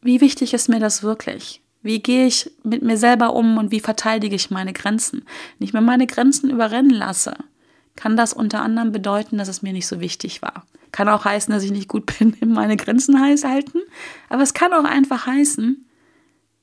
Wie 0.02 0.22
wichtig 0.22 0.54
ist 0.54 0.68
mir 0.68 0.80
das 0.80 1.04
wirklich? 1.04 1.62
Wie 1.84 2.00
gehe 2.00 2.28
ich 2.28 2.52
mit 2.64 2.84
mir 2.84 2.98
selber 2.98 3.34
um 3.34 3.58
und 3.58 3.72
wie 3.72 3.80
verteidige 3.80 4.36
ich 4.36 4.52
meine 4.52 4.74
Grenzen? 4.74 5.26
Wenn 5.58 5.68
ich 5.68 5.74
mir 5.74 5.82
meine 5.82 6.08
Grenzen 6.08 6.50
überrennen 6.50 6.92
lasse, 6.92 7.36
kann 7.96 8.18
das 8.18 8.34
unter 8.34 8.62
anderem 8.62 8.92
bedeuten, 8.92 9.38
dass 9.38 9.48
es 9.48 9.62
mir 9.62 9.74
nicht 9.74 9.88
so 9.88 10.00
wichtig 10.00 10.42
war. 10.42 10.66
Kann 10.92 11.10
auch 11.10 11.26
heißen, 11.26 11.54
dass 11.54 11.64
ich 11.64 11.72
nicht 11.72 11.88
gut 11.88 12.06
bin 12.20 12.34
in 12.34 12.52
meine 12.52 12.78
Grenzen 12.78 13.20
halten. 13.20 13.80
Aber 14.30 14.44
es 14.44 14.54
kann 14.54 14.74
auch 14.74 14.84
einfach 14.84 15.26
heißen, 15.26 15.86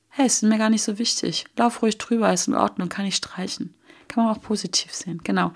hey, 0.09 0.25
es 0.25 0.35
ist 0.35 0.43
mir 0.43 0.57
gar 0.57 0.69
nicht 0.69 0.83
so 0.83 0.97
wichtig. 0.97 1.45
Lauf 1.57 1.81
ruhig 1.81 1.97
drüber, 1.97 2.31
ist 2.33 2.47
in 2.47 2.55
Ordnung, 2.55 2.89
kann 2.89 3.05
ich 3.05 3.15
streichen. 3.15 3.73
Kann 4.07 4.23
man 4.23 4.35
auch 4.35 4.41
positiv 4.41 4.91
sehen, 4.93 5.21
genau. 5.23 5.51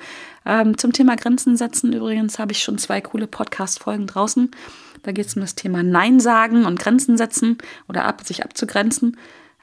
Ähm, 0.45 0.77
zum 0.77 0.93
Thema 0.93 1.15
Grenzen 1.15 1.57
setzen 1.57 1.91
übrigens 1.91 2.37
habe 2.37 2.51
ich 2.51 2.61
schon 2.61 2.77
zwei 2.77 3.01
coole 3.01 3.27
Podcast-Folgen 3.27 4.05
draußen. 4.05 4.51
Da 5.03 5.11
geht 5.11 5.27
es 5.27 5.35
um 5.35 5.41
das 5.41 5.55
Thema 5.55 5.83
Nein 5.83 6.19
sagen 6.19 6.65
und 6.65 6.79
Grenzen 6.79 7.17
setzen 7.17 7.57
oder 7.87 8.05
ab, 8.05 8.21
sich 8.23 8.43
abzugrenzen. 8.43 9.17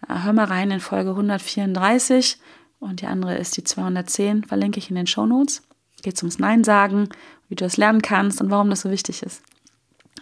Äh, 0.08 0.24
hör 0.24 0.32
mal 0.32 0.44
rein 0.44 0.70
in 0.70 0.80
Folge 0.80 1.10
134 1.10 2.38
und 2.78 3.00
die 3.00 3.06
andere 3.06 3.36
ist 3.36 3.56
die 3.56 3.64
210, 3.64 4.44
verlinke 4.44 4.78
ich 4.78 4.90
in 4.90 4.96
den 4.96 5.06
Show 5.06 5.26
Notes. 5.26 5.62
Geht 6.02 6.14
es 6.14 6.22
ums 6.22 6.38
Nein 6.38 6.64
sagen 6.64 7.10
wie 7.50 7.56
du 7.56 7.66
es 7.66 7.76
lernen 7.76 8.00
kannst 8.00 8.40
und 8.40 8.50
warum 8.50 8.70
das 8.70 8.80
so 8.80 8.90
wichtig 8.90 9.22
ist. 9.22 9.42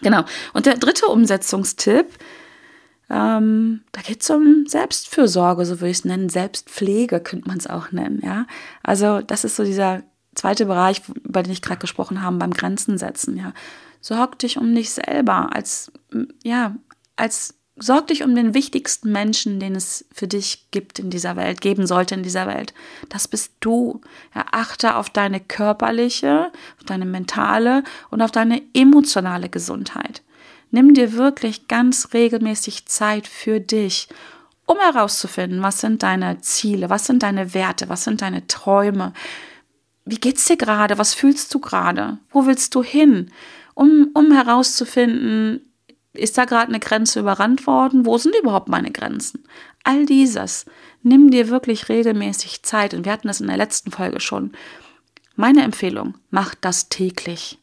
Genau. 0.02 0.24
Und 0.54 0.66
der 0.66 0.76
dritte 0.76 1.06
Umsetzungstipp, 1.06 2.06
ähm, 3.10 3.82
da 3.92 4.00
geht 4.00 4.22
es 4.22 4.30
um 4.30 4.64
Selbstfürsorge, 4.66 5.64
so 5.64 5.80
würde 5.80 5.90
ich 5.90 5.98
es 5.98 6.04
nennen. 6.04 6.28
Selbstpflege 6.28 7.20
könnte 7.20 7.48
man 7.48 7.58
es 7.58 7.66
auch 7.66 7.92
nennen. 7.92 8.20
Ja? 8.24 8.46
Also, 8.82 9.20
das 9.20 9.44
ist 9.44 9.56
so 9.56 9.64
dieser 9.64 10.02
zweite 10.34 10.66
Bereich, 10.66 11.02
über 11.22 11.42
den 11.42 11.52
ich 11.52 11.62
gerade 11.62 11.80
gesprochen 11.80 12.22
habe, 12.22 12.38
beim 12.38 12.52
Grenzen 12.52 12.96
setzen. 12.96 13.36
Ja? 13.36 13.52
Sorg 14.00 14.38
dich 14.38 14.58
um 14.58 14.74
dich 14.74 14.90
selber 14.90 15.54
als, 15.54 15.92
ja, 16.42 16.76
als 17.16 17.58
Sorg 17.80 18.08
dich 18.08 18.24
um 18.24 18.34
den 18.34 18.54
wichtigsten 18.54 19.12
Menschen, 19.12 19.60
den 19.60 19.76
es 19.76 20.04
für 20.12 20.26
dich 20.26 20.66
gibt 20.72 20.98
in 20.98 21.10
dieser 21.10 21.36
Welt, 21.36 21.60
geben 21.60 21.86
sollte 21.86 22.16
in 22.16 22.24
dieser 22.24 22.48
Welt. 22.48 22.74
Das 23.08 23.28
bist 23.28 23.52
du. 23.60 24.00
Ja, 24.34 24.46
achte 24.50 24.96
auf 24.96 25.10
deine 25.10 25.38
körperliche, 25.38 26.50
auf 26.78 26.84
deine 26.84 27.06
mentale 27.06 27.84
und 28.10 28.20
auf 28.20 28.32
deine 28.32 28.62
emotionale 28.74 29.48
Gesundheit. 29.48 30.22
Nimm 30.70 30.92
dir 30.92 31.12
wirklich 31.12 31.68
ganz 31.68 32.12
regelmäßig 32.12 32.86
Zeit 32.86 33.28
für 33.28 33.60
dich, 33.60 34.08
um 34.66 34.76
herauszufinden, 34.78 35.62
was 35.62 35.80
sind 35.80 36.02
deine 36.02 36.40
Ziele, 36.40 36.90
was 36.90 37.06
sind 37.06 37.22
deine 37.22 37.54
Werte, 37.54 37.88
was 37.88 38.04
sind 38.04 38.22
deine 38.22 38.46
Träume. 38.48 39.12
Wie 40.04 40.18
geht's 40.18 40.46
dir 40.46 40.56
gerade? 40.56 40.98
Was 40.98 41.14
fühlst 41.14 41.54
du 41.54 41.60
gerade? 41.60 42.18
Wo 42.30 42.46
willst 42.46 42.74
du 42.74 42.82
hin? 42.82 43.30
Um, 43.78 44.10
um 44.12 44.32
herauszufinden, 44.32 45.60
ist 46.12 46.36
da 46.36 46.46
gerade 46.46 46.66
eine 46.66 46.80
Grenze 46.80 47.20
überrannt 47.20 47.64
worden? 47.68 48.06
Wo 48.06 48.18
sind 48.18 48.34
überhaupt 48.34 48.68
meine 48.68 48.90
Grenzen? 48.90 49.44
All 49.84 50.04
dieses. 50.04 50.66
Nimm 51.04 51.30
dir 51.30 51.48
wirklich 51.48 51.88
regelmäßig 51.88 52.64
Zeit. 52.64 52.92
Und 52.92 53.04
wir 53.04 53.12
hatten 53.12 53.28
das 53.28 53.40
in 53.40 53.46
der 53.46 53.56
letzten 53.56 53.92
Folge 53.92 54.18
schon. 54.18 54.50
Meine 55.36 55.62
Empfehlung, 55.62 56.16
mach 56.30 56.56
das 56.56 56.88
täglich. 56.88 57.60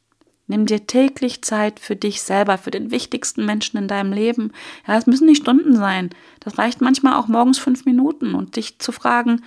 Nimm 0.47 0.65
dir 0.65 0.88
täglich 0.88 1.41
Zeit 1.41 1.82
für 1.82 1.97
dich 1.97 2.21
selber, 2.21 2.58
für 2.58 2.71
den 2.71 2.91
wichtigsten 2.91 3.45
Menschen 3.45 3.75
in 3.75 3.89
deinem 3.89 4.13
Leben. 4.13 4.54
Ja, 4.88 4.97
es 4.97 5.08
müssen 5.08 5.25
nicht 5.25 5.41
Stunden 5.41 5.75
sein. 5.75 6.12
Das 6.39 6.58
reicht 6.58 6.80
manchmal 6.80 7.15
auch 7.15 7.28
morgens 7.28 7.58
fünf 7.58 7.84
Minuten 7.84 8.36
und 8.36 8.56
dich 8.56 8.80
zu 8.80 8.93
fragen, 8.93 9.41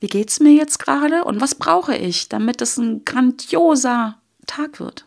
wie 0.00 0.08
geht's 0.08 0.40
mir 0.40 0.52
jetzt 0.52 0.80
gerade 0.80 1.22
und 1.22 1.40
was 1.40 1.54
brauche 1.54 1.94
ich, 1.94 2.28
damit 2.28 2.60
es 2.60 2.76
ein 2.76 3.04
grandioser 3.04 4.18
Tag 4.48 4.80
wird? 4.80 5.06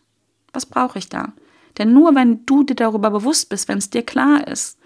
Was 0.56 0.66
brauche 0.66 0.98
ich 0.98 1.10
da? 1.10 1.34
Denn 1.78 1.94
nur 1.94 2.16
wenn 2.16 2.46
du 2.46 2.64
dir 2.64 2.76
darüber 2.76 3.12
bewusst 3.12 3.50
bist, 3.50 3.68
wenn 3.68 3.78
es 3.78 3.90
dir 3.90 4.04
klar 4.04 4.48
ist, 4.48 4.78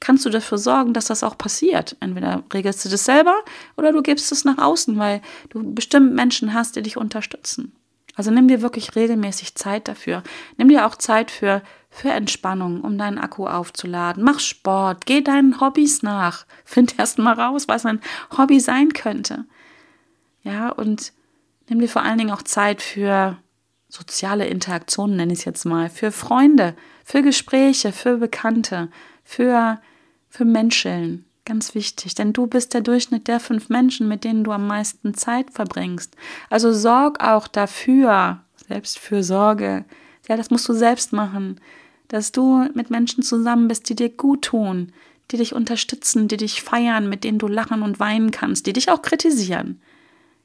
kannst 0.00 0.24
du 0.24 0.30
dafür 0.30 0.58
sorgen, 0.58 0.92
dass 0.94 1.06
das 1.06 1.22
auch 1.22 1.38
passiert. 1.38 1.96
Entweder 2.00 2.42
regelst 2.52 2.84
du 2.84 2.88
das 2.88 3.04
selber 3.04 3.36
oder 3.76 3.92
du 3.92 4.02
gibst 4.02 4.32
es 4.32 4.44
nach 4.44 4.58
außen, 4.58 4.98
weil 4.98 5.22
du 5.50 5.74
bestimmt 5.74 6.14
Menschen 6.14 6.54
hast, 6.54 6.76
die 6.76 6.82
dich 6.82 6.96
unterstützen. 6.96 7.72
Also 8.14 8.30
nimm 8.30 8.48
dir 8.48 8.60
wirklich 8.60 8.94
regelmäßig 8.94 9.54
Zeit 9.54 9.88
dafür. 9.88 10.22
Nimm 10.56 10.68
dir 10.68 10.86
auch 10.86 10.96
Zeit 10.96 11.30
für, 11.30 11.62
für 11.88 12.10
Entspannung, 12.10 12.82
um 12.82 12.98
deinen 12.98 13.18
Akku 13.18 13.46
aufzuladen. 13.46 14.22
Mach 14.22 14.38
Sport, 14.38 15.06
geh 15.06 15.22
deinen 15.22 15.60
Hobbys 15.60 16.02
nach. 16.02 16.44
Find 16.64 16.98
erst 16.98 17.18
mal 17.18 17.34
raus, 17.34 17.68
was 17.68 17.86
ein 17.86 18.00
Hobby 18.36 18.60
sein 18.60 18.92
könnte. 18.92 19.46
Ja, 20.42 20.70
und 20.70 21.12
nimm 21.68 21.80
dir 21.80 21.88
vor 21.88 22.02
allen 22.02 22.18
Dingen 22.18 22.32
auch 22.32 22.42
Zeit 22.42 22.82
für 22.82 23.38
soziale 23.92 24.46
Interaktionen, 24.46 25.16
nenne 25.16 25.34
ich 25.34 25.40
es 25.40 25.44
jetzt 25.44 25.66
mal, 25.66 25.90
für 25.90 26.12
Freunde, 26.12 26.74
für 27.04 27.22
Gespräche, 27.22 27.92
für 27.92 28.16
Bekannte, 28.16 28.88
für, 29.22 29.80
für 30.30 30.46
Menschen. 30.46 31.26
Ganz 31.44 31.74
wichtig, 31.74 32.14
denn 32.14 32.32
du 32.32 32.46
bist 32.46 32.72
der 32.72 32.80
Durchschnitt 32.80 33.28
der 33.28 33.38
fünf 33.38 33.68
Menschen, 33.68 34.08
mit 34.08 34.24
denen 34.24 34.44
du 34.44 34.52
am 34.52 34.66
meisten 34.66 35.12
Zeit 35.12 35.50
verbringst. 35.50 36.16
Also 36.48 36.72
sorg 36.72 37.22
auch 37.22 37.48
dafür, 37.48 38.40
Selbstfürsorge, 38.66 39.84
ja, 40.26 40.36
das 40.36 40.50
musst 40.50 40.68
du 40.68 40.72
selbst 40.72 41.12
machen, 41.12 41.60
dass 42.08 42.32
du 42.32 42.66
mit 42.72 42.88
Menschen 42.88 43.22
zusammen 43.22 43.68
bist, 43.68 43.90
die 43.90 43.96
dir 43.96 44.08
gut 44.08 44.42
tun, 44.42 44.92
die 45.30 45.36
dich 45.36 45.54
unterstützen, 45.54 46.28
die 46.28 46.38
dich 46.38 46.62
feiern, 46.62 47.10
mit 47.10 47.24
denen 47.24 47.38
du 47.38 47.48
lachen 47.48 47.82
und 47.82 48.00
weinen 48.00 48.30
kannst, 48.30 48.66
die 48.66 48.72
dich 48.72 48.90
auch 48.90 49.02
kritisieren. 49.02 49.82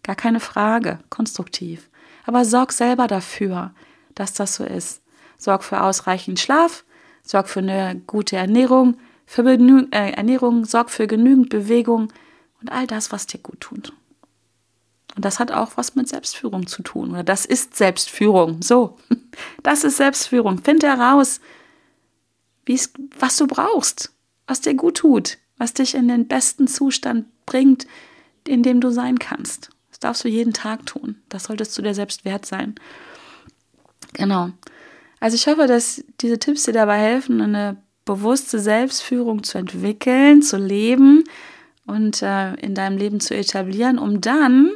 Gar 0.04 0.16
keine 0.16 0.42
Frage, 0.42 1.00
konstruktiv. 1.10 1.90
Aber 2.28 2.44
sorg 2.44 2.74
selber 2.74 3.08
dafür, 3.08 3.74
dass 4.14 4.34
das 4.34 4.56
so 4.56 4.66
ist. 4.66 5.02
Sorg 5.38 5.64
für 5.64 5.82
ausreichend 5.82 6.40
Schlaf, 6.40 6.84
sorg 7.24 7.48
für 7.48 7.60
eine 7.60 8.02
gute 8.06 8.36
Ernährung, 8.36 8.98
für 9.26 9.44
Benü 9.44 9.88
äh, 9.92 10.12
Ernährung, 10.12 10.66
sorg 10.66 10.90
für 10.90 11.08
genügend 11.08 11.50
Bewegung 11.50 12.12
und 12.62 12.70
all 12.70 12.86
das, 12.86 13.14
was 13.14 13.28
dir 13.28 13.40
gut 13.40 13.62
tut. 13.62 13.94
Und 15.16 15.24
das 15.24 15.40
hat 15.40 15.54
auch 15.54 15.78
was 15.78 15.96
mit 15.96 16.10
Selbstführung 16.10 16.68
zu 16.68 16.84
tun. 16.84 17.12
Oder 17.12 17.24
das 17.24 17.46
ist 17.46 17.78
Selbstführung. 17.78 18.62
So, 18.62 18.98
das 19.64 19.86
ist 19.86 19.96
Selbstführung. 19.96 20.58
Find 20.58 20.84
heraus, 20.84 21.40
was 23.20 23.38
du 23.38 23.48
brauchst, 23.48 24.12
was 24.48 24.60
dir 24.60 24.74
gut 24.74 24.98
tut, 24.98 25.38
was 25.58 25.74
dich 25.74 25.96
in 25.96 26.10
den 26.10 26.28
besten 26.28 26.68
Zustand 26.68 27.26
bringt, 27.46 27.88
in 28.46 28.64
dem 28.64 28.82
du 28.82 28.92
sein 28.92 29.18
kannst. 29.18 29.70
Das 29.98 30.02
darfst 30.02 30.26
du 30.26 30.28
jeden 30.28 30.54
Tag 30.54 30.86
tun. 30.86 31.16
Das 31.28 31.46
solltest 31.46 31.76
du 31.76 31.82
dir 31.82 31.96
selbst 31.96 32.24
wert 32.24 32.46
sein. 32.46 32.76
Genau. 34.14 34.52
Also 35.20 35.34
ich 35.34 35.48
hoffe, 35.48 35.66
dass 35.66 36.04
diese 36.22 36.38
Tipps 36.38 36.66
dir 36.66 36.74
dabei 36.74 37.00
helfen, 37.00 37.42
eine 37.42 37.78
bewusste 38.06 38.60
Selbstführung 38.60 39.42
zu 39.42 39.58
entwickeln, 39.58 40.44
zu 40.44 40.58
leben 40.58 41.24
und 41.88 42.22
äh, 42.22 42.54
in 42.58 42.76
deinem 42.76 43.00
Leben 43.00 43.20
zu 43.20 43.36
etablieren, 43.36 43.98
um 43.98 44.22
dann 44.22 44.70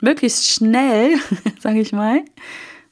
möglichst 0.00 0.46
schnell, 0.48 1.18
sage 1.58 1.80
ich 1.80 1.92
mal, 1.92 2.24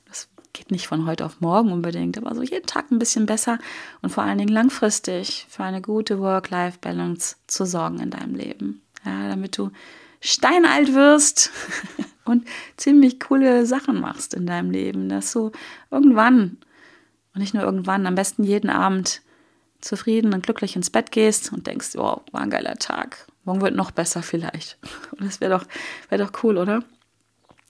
das 0.09 0.29
geht 0.53 0.73
nicht 0.73 0.89
von 0.89 1.07
heute 1.07 1.25
auf 1.25 1.41
morgen 1.41 1.71
unbedingt, 1.71 2.19
aber 2.19 2.35
so 2.35 2.43
jeden 2.43 2.67
Tag 2.67 2.91
ein 2.91 2.99
bisschen 2.99 3.27
besser 3.27 3.61
und 4.03 4.11
vor 4.11 4.25
allen 4.25 4.39
Dingen 4.39 4.53
langfristig 4.53 5.47
für 5.49 5.63
eine 5.63 5.81
gute 5.81 6.19
Work-Life-Balance 6.19 7.37
zu 7.47 7.65
sorgen 7.65 8.01
in 8.01 8.11
deinem 8.11 8.35
Leben. 8.35 8.83
Ja, 9.05 9.29
damit 9.29 9.57
du 9.57 9.71
steinalt 10.27 10.93
wirst 10.95 11.51
und 12.25 12.47
ziemlich 12.77 13.21
coole 13.21 13.65
Sachen 13.65 14.01
machst 14.01 14.35
in 14.35 14.47
deinem 14.47 14.71
Leben, 14.71 15.09
dass 15.09 15.33
du 15.33 15.53
irgendwann, 15.91 16.59
und 17.35 17.41
nicht 17.41 17.55
nur 17.55 17.63
irgendwann, 17.63 18.07
am 18.07 18.15
besten 18.15 18.45
jeden 18.45 18.71
Abend 18.71 19.23
zufrieden 19.81 20.35
und 20.35 20.43
glücklich 20.43 20.75
ins 20.75 20.91
Bett 20.91 21.13
gehst 21.13 21.53
und 21.53 21.67
denkst, 21.67 21.97
oh, 21.97 22.23
war 22.33 22.41
ein 22.41 22.51
geiler 22.51 22.77
Tag. 22.77 23.27
Morgen 23.45 23.61
wird 23.61 23.77
noch 23.77 23.93
besser 23.93 24.23
vielleicht. 24.23 24.77
Und 25.13 25.25
das 25.25 25.41
wäre 25.41 25.57
doch, 25.57 25.67
wär 26.09 26.19
doch 26.19 26.33
cool, 26.43 26.59
oder? 26.59 26.83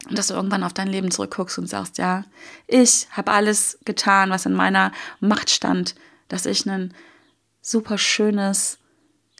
Und 0.08 0.16
dass 0.16 0.28
du 0.28 0.34
irgendwann 0.34 0.62
auf 0.62 0.72
dein 0.72 0.88
Leben 0.88 1.10
zurückguckst 1.10 1.58
und 1.58 1.66
sagst, 1.66 1.98
ja, 1.98 2.24
ich 2.66 3.08
habe 3.10 3.32
alles 3.32 3.78
getan, 3.84 4.30
was 4.30 4.46
in 4.46 4.54
meiner 4.54 4.92
Macht 5.20 5.50
stand, 5.50 5.94
dass 6.28 6.46
ich 6.46 6.64
ein 6.64 6.94
super 7.60 7.98
schönes 7.98 8.78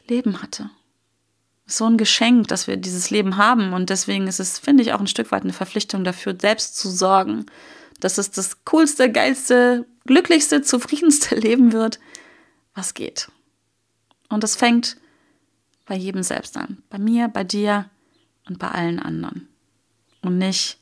Leben 0.07 0.43
hatte 0.43 0.69
so 1.67 1.85
ein 1.85 1.97
Geschenk, 1.97 2.47
dass 2.47 2.67
wir 2.67 2.77
dieses 2.77 3.09
Leben 3.09 3.37
haben. 3.37 3.73
Und 3.73 3.89
deswegen 3.89 4.27
ist 4.27 4.39
es, 4.39 4.57
finde 4.57 4.83
ich, 4.83 4.93
auch 4.93 4.99
ein 4.99 5.07
Stück 5.07 5.31
weit 5.31 5.43
eine 5.43 5.53
Verpflichtung 5.53 6.03
dafür, 6.03 6.35
selbst 6.39 6.77
zu 6.77 6.89
sorgen, 6.89 7.45
dass 7.99 8.17
es 8.17 8.31
das 8.31 8.63
coolste, 8.63 9.11
geilste, 9.11 9.85
glücklichste, 10.05 10.61
zufriedenste 10.61 11.35
Leben 11.39 11.73
wird, 11.73 11.99
was 12.73 12.93
geht. 12.93 13.29
Und 14.29 14.43
das 14.43 14.55
fängt 14.55 14.97
bei 15.85 15.95
jedem 15.95 16.23
selbst 16.23 16.57
an. 16.57 16.83
Bei 16.89 16.97
mir, 16.97 17.27
bei 17.27 17.43
dir 17.43 17.89
und 18.47 18.59
bei 18.59 18.69
allen 18.69 18.99
anderen. 18.99 19.47
Und 20.21 20.37
nicht 20.37 20.79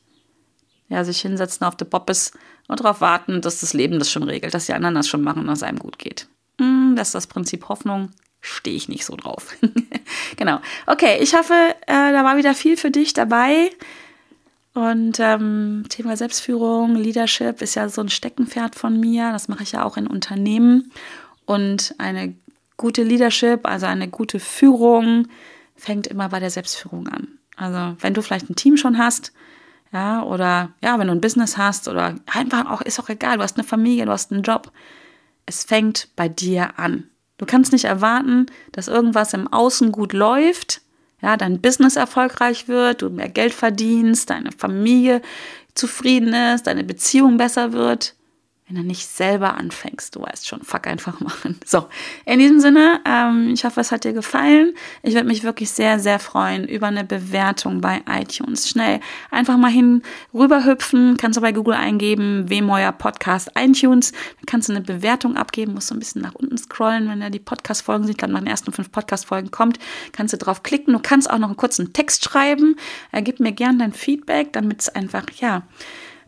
ja, 0.88 1.04
sich 1.04 1.20
hinsetzen 1.20 1.66
auf 1.66 1.76
der 1.76 1.84
Poppes 1.84 2.32
und 2.68 2.80
darauf 2.80 3.00
warten, 3.00 3.40
dass 3.40 3.60
das 3.60 3.74
Leben 3.74 3.98
das 3.98 4.10
schon 4.10 4.22
regelt, 4.22 4.54
dass 4.54 4.66
die 4.66 4.72
anderen 4.72 4.94
das 4.94 5.08
schon 5.08 5.22
machen 5.22 5.48
und 5.48 5.52
es 5.52 5.62
einem 5.62 5.78
gut 5.78 5.98
geht. 5.98 6.28
Hm, 6.60 6.94
das 6.96 7.08
ist 7.08 7.14
das 7.14 7.26
Prinzip 7.26 7.68
Hoffnung. 7.68 8.10
Stehe 8.46 8.76
ich 8.76 8.88
nicht 8.88 9.04
so 9.04 9.16
drauf. 9.16 9.56
genau. 10.36 10.60
Okay, 10.86 11.18
ich 11.20 11.34
hoffe, 11.34 11.52
äh, 11.86 12.12
da 12.12 12.22
war 12.22 12.36
wieder 12.36 12.54
viel 12.54 12.76
für 12.76 12.92
dich 12.92 13.12
dabei. 13.12 13.70
Und 14.72 15.18
ähm, 15.18 15.84
Thema 15.88 16.16
Selbstführung, 16.16 16.94
Leadership 16.94 17.60
ist 17.60 17.74
ja 17.74 17.88
so 17.88 18.02
ein 18.02 18.08
Steckenpferd 18.08 18.76
von 18.76 19.00
mir. 19.00 19.32
Das 19.32 19.48
mache 19.48 19.64
ich 19.64 19.72
ja 19.72 19.82
auch 19.84 19.96
in 19.96 20.06
Unternehmen. 20.06 20.92
Und 21.44 21.94
eine 21.98 22.36
gute 22.76 23.02
Leadership, 23.02 23.66
also 23.66 23.86
eine 23.86 24.06
gute 24.06 24.38
Führung, 24.38 25.26
fängt 25.74 26.06
immer 26.06 26.28
bei 26.28 26.38
der 26.38 26.50
Selbstführung 26.50 27.08
an. 27.08 27.26
Also 27.56 27.96
wenn 28.00 28.14
du 28.14 28.22
vielleicht 28.22 28.48
ein 28.48 28.54
Team 28.56 28.76
schon 28.76 28.96
hast, 28.96 29.32
ja, 29.92 30.22
oder 30.22 30.70
ja, 30.82 30.98
wenn 31.00 31.08
du 31.08 31.14
ein 31.14 31.20
Business 31.20 31.56
hast 31.56 31.88
oder 31.88 32.14
einfach 32.26 32.70
auch, 32.70 32.80
ist 32.80 33.00
auch 33.00 33.08
egal, 33.08 33.38
du 33.38 33.42
hast 33.42 33.56
eine 33.56 33.66
Familie, 33.66 34.04
du 34.04 34.12
hast 34.12 34.30
einen 34.30 34.42
Job. 34.42 34.70
Es 35.46 35.64
fängt 35.64 36.08
bei 36.14 36.28
dir 36.28 36.78
an. 36.78 37.10
Du 37.38 37.46
kannst 37.46 37.72
nicht 37.72 37.84
erwarten, 37.84 38.46
dass 38.72 38.88
irgendwas 38.88 39.34
im 39.34 39.52
Außen 39.52 39.92
gut 39.92 40.12
läuft, 40.12 40.80
ja, 41.22 41.36
dein 41.36 41.60
Business 41.60 41.96
erfolgreich 41.96 42.68
wird, 42.68 43.02
du 43.02 43.10
mehr 43.10 43.28
Geld 43.28 43.54
verdienst, 43.54 44.30
deine 44.30 44.52
Familie 44.52 45.22
zufrieden 45.74 46.34
ist, 46.34 46.66
deine 46.66 46.84
Beziehung 46.84 47.36
besser 47.36 47.72
wird, 47.72 48.14
wenn 48.68 48.76
du 48.76 48.82
nicht 48.82 49.06
selber 49.06 49.54
anfängst. 49.54 50.16
Du 50.16 50.22
weißt 50.22 50.48
schon, 50.48 50.62
fuck 50.62 50.86
einfach 50.86 51.20
machen. 51.20 51.58
So, 51.66 51.88
in 52.24 52.38
diesem 52.38 52.60
Sinne, 52.60 53.00
ähm, 53.04 53.50
ich 53.52 53.64
hoffe, 53.64 53.80
es 53.80 53.90
hat 53.90 54.04
dir 54.04 54.12
gefallen. 54.12 54.72
Ich 55.02 55.14
würde 55.14 55.26
mich 55.26 55.42
wirklich 55.42 55.70
sehr, 55.70 55.98
sehr 55.98 56.20
freuen 56.20 56.66
über 56.66 56.86
eine 56.86 57.02
Bewertung 57.02 57.80
bei 57.80 58.02
iTunes. 58.08 58.68
Schnell 58.68 59.00
einfach 59.30 59.56
mal 59.56 59.70
hin 59.70 60.02
rüberhüpfen, 60.32 61.16
kannst 61.16 61.36
du 61.36 61.40
bei 61.40 61.50
Google 61.50 61.74
eingeben, 61.74 62.48
Wemeuer 62.48 62.92
Podcast 62.92 63.50
iTunes. 63.58 64.12
Dann 64.12 64.46
kannst 64.46 64.68
du 64.68 64.74
eine 64.74 64.80
Bewertung 64.80 65.36
abgeben, 65.36 65.74
musst 65.74 65.88
so 65.88 65.94
ein 65.94 65.98
bisschen 65.98 66.22
nach 66.22 66.34
unten 66.34 66.56
scrollen, 66.56 67.08
wenn 67.08 67.20
da 67.20 67.30
die 67.30 67.40
Podcast-Folgen 67.40 68.04
sind. 68.04 68.12
Ich 68.12 68.18
glaube, 68.18 68.34
nach 68.34 68.40
den 68.40 68.48
ersten 68.48 68.72
fünf 68.72 68.92
Podcast-Folgen 68.92 69.50
kommt, 69.50 69.78
kannst 70.12 70.32
du 70.32 70.38
drauf 70.38 70.62
klicken. 70.62 70.92
Du 70.92 71.00
kannst 71.00 71.28
auch 71.28 71.38
noch 71.38 71.48
einen 71.48 71.56
kurzen 71.56 71.92
Text 71.92 72.24
schreiben. 72.24 72.76
Äh, 73.10 73.22
gib 73.22 73.40
mir 73.40 73.52
gern 73.52 73.78
dein 73.78 73.92
Feedback, 73.92 74.52
damit 74.52 74.82
es 74.82 74.88
einfach, 74.88 75.24
ja, 75.40 75.62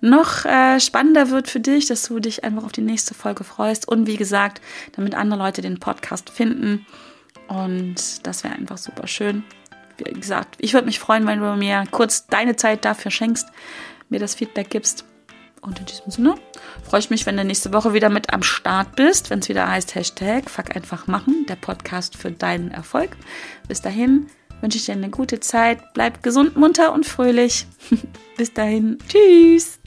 noch 0.01 0.45
äh, 0.45 0.81
spannender 0.81 1.31
wird 1.31 1.49
für 1.49 1.61
dich, 1.61 1.87
dass 1.87 2.05
du 2.05 2.21
dich 2.21 2.45
einfach 2.45 2.65
auf 2.65 2.73
die 2.73 2.83
nächste 2.83 3.15
Folge 3.15 3.45
freust 3.45 3.89
und 3.89 4.07
wie 4.07 4.17
gesagt, 4.17 4.61
damit 4.93 5.15
andere 5.15 5.41
Leute 5.41 5.63
den 5.63 5.81
Podcast 5.81 6.31
finden. 6.31 6.87
Und 7.49 8.27
das 8.27 8.45
wäre 8.45 8.55
einfach 8.55 8.79
super 8.79 9.07
schön. 9.07 9.45
Wie 9.97 10.13
gesagt, 10.13 10.57
ich 10.59 10.75
würde 10.75 10.87
mich 10.87 11.01
freuen, 11.01 11.27
wenn 11.27 11.41
du 11.41 11.57
mir 11.57 11.85
kurz 11.91 12.27
deine 12.27 12.57
Zeit 12.57 12.85
dafür 12.85 13.11
schenkst, 13.11 13.49
mir 14.09 14.21
das 14.21 14.35
Feedback 14.35 14.71
gibst. 14.71 15.05
Und 15.61 15.81
in 15.81 15.87
diesem 15.87 16.11
Sinne 16.11 16.35
freue 16.85 17.01
ich 17.01 17.11
mich, 17.11 17.27
wenn 17.27 17.37
du 17.37 17.45
nächste 17.45 17.73
Woche 17.73 17.93
wieder 17.93 18.11
mit 18.11 18.33
am 18.33 18.45
Start 18.45 18.95
bist, 18.95 19.31
wenn 19.31 19.41
es 19.41 19.49
wieder 19.49 19.69
heißt 19.69 19.95
Hashtag 19.95 20.49
Fuck 20.49 20.77
einfach 20.77 21.09
machen, 21.09 21.47
der 21.49 21.57
Podcast 21.57 22.17
für 22.17 22.31
deinen 22.31 22.71
Erfolg. 22.71 23.17
Bis 23.67 23.83
dahin 23.83 24.29
wünsche 24.61 24.79
ich 24.79 24.87
dir 24.87 24.93
eine 24.93 25.11
gute 25.11 25.41
Zeit. 25.41 25.79
Bleib 25.95 26.23
gesund, 26.23 26.57
munter 26.57 26.93
und 26.93 27.07
fröhlich. 27.07 27.67
Bis 28.37 28.53
dahin. 28.53 28.99
Tschüss. 29.09 29.79